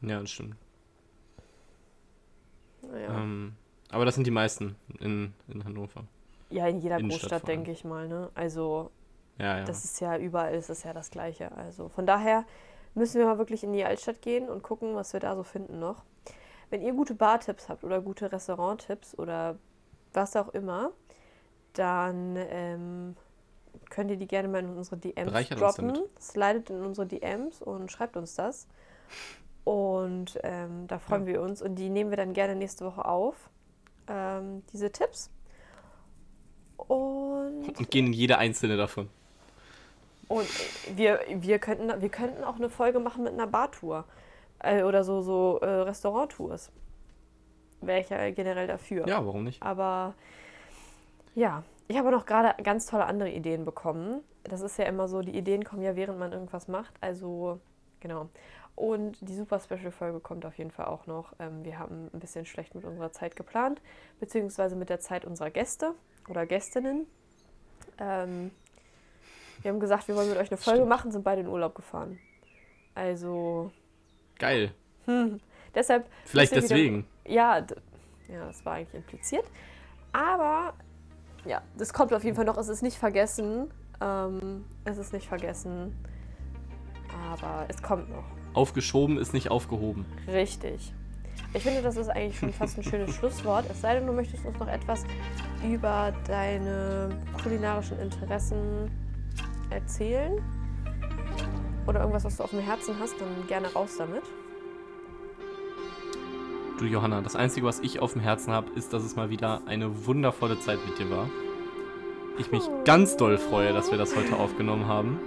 [0.00, 0.56] Ja, das stimmt.
[2.90, 3.18] Naja.
[3.18, 3.54] Ähm,
[3.90, 6.04] aber das sind die meisten in, in Hannover.
[6.48, 8.08] ja, in jeder Innenstadt Großstadt denke ich mal.
[8.08, 8.30] Ne?
[8.34, 8.90] Also
[9.36, 9.64] Ja, ja.
[9.66, 11.52] Das ist ja überall, ist es ja das Gleiche.
[11.52, 12.46] Also von daher
[12.94, 15.80] müssen wir mal wirklich in die Altstadt gehen und gucken, was wir da so finden
[15.80, 16.02] noch.
[16.70, 19.58] Wenn ihr gute Bartipps habt oder gute Restauranttipps oder
[20.14, 20.92] was auch immer,
[21.78, 23.16] dann ähm,
[23.90, 25.98] könnt ihr die gerne mal in unsere DMs Bereichert droppen.
[26.20, 28.66] Slidet in unsere DMs und schreibt uns das.
[29.64, 31.34] Und ähm, da freuen Ja.
[31.34, 33.50] wir uns und die nehmen wir dann gerne nächste Woche auf,
[34.08, 35.30] ähm, diese Tipps.
[36.76, 39.08] Und Und gehen in jede einzelne davon.
[40.28, 40.48] und
[40.96, 44.04] wir, wir, könnten, wir könnten auch eine Folge machen mit einer Bartour.
[44.60, 46.70] Äh, oder so, so äh, Restauranttours.
[47.80, 49.06] Wäre ich ja generell dafür.
[49.06, 49.62] Ja, warum nicht?
[49.62, 50.14] Aber
[51.36, 54.22] ja, ich habe noch gerade ganz tolle andere Ideen bekommen.
[54.42, 56.94] Das ist ja immer so, die Ideen kommen ja, während man irgendwas macht.
[57.00, 57.60] Also,
[58.00, 58.28] genau.
[58.74, 61.32] Und die Super Special Folge kommt auf jeden Fall auch noch.
[61.38, 63.80] Ähm, wir haben ein bisschen schlecht mit unserer Zeit geplant,
[64.18, 65.94] beziehungsweise mit der Zeit unserer Gäste
[66.28, 67.06] oder Gästinnen.
[67.98, 68.50] Ähm,
[69.62, 70.88] wir haben gesagt, wir wollen mit euch eine Folge Stimmt.
[70.88, 72.18] machen, sind beide in Urlaub gefahren.
[72.94, 73.70] Also,
[74.38, 74.72] Geil.
[75.06, 75.40] hm,
[75.74, 76.06] deshalb.
[76.24, 77.06] Vielleicht ihr wieder- deswegen.
[77.26, 77.58] ja,
[78.28, 79.44] ja, das war eigentlich impliziert.
[80.12, 80.74] Aber
[81.46, 82.56] ja, das kommt auf jeden Fall noch.
[82.58, 83.70] Es ist nicht vergessen.
[84.00, 85.96] Ähm, es ist nicht vergessen.
[87.30, 88.24] Aber es kommt noch.
[88.54, 90.06] Aufgeschoben ist nicht aufgehoben.
[90.26, 90.92] Richtig.
[91.52, 93.66] Ich finde, das ist eigentlich schon fast ein schönes Schlusswort.
[93.70, 95.04] Es sei denn, du möchtest uns noch etwas
[95.64, 97.10] über deine
[97.42, 98.90] kulinarischen Interessen
[99.70, 100.42] erzählen.
[101.86, 104.22] Oder irgendwas, was du auf dem Herzen hast, dann gerne raus damit.
[106.78, 109.62] Du Johanna, das Einzige, was ich auf dem Herzen habe, ist, dass es mal wieder
[109.66, 111.28] eine wundervolle Zeit mit dir war.
[112.38, 115.18] Ich mich ganz doll freue, dass wir das heute aufgenommen haben.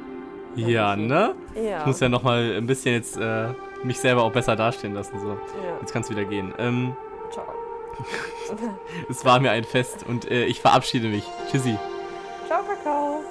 [0.56, 1.36] Ja, ne?
[1.56, 1.82] Ja.
[1.82, 3.50] Ich muss ja nochmal ein bisschen jetzt äh,
[3.84, 5.20] mich selber auch besser dastehen lassen.
[5.20, 5.30] So.
[5.30, 5.38] ja.
[5.82, 6.54] Jetzt kannst du wieder gehen.
[6.58, 6.96] Ähm,
[7.32, 7.46] Ciao.
[9.10, 11.24] es war mir ein Fest und äh, ich verabschiede mich.
[11.52, 11.78] Tschüssi.
[12.48, 13.24] Ciao, Kakao.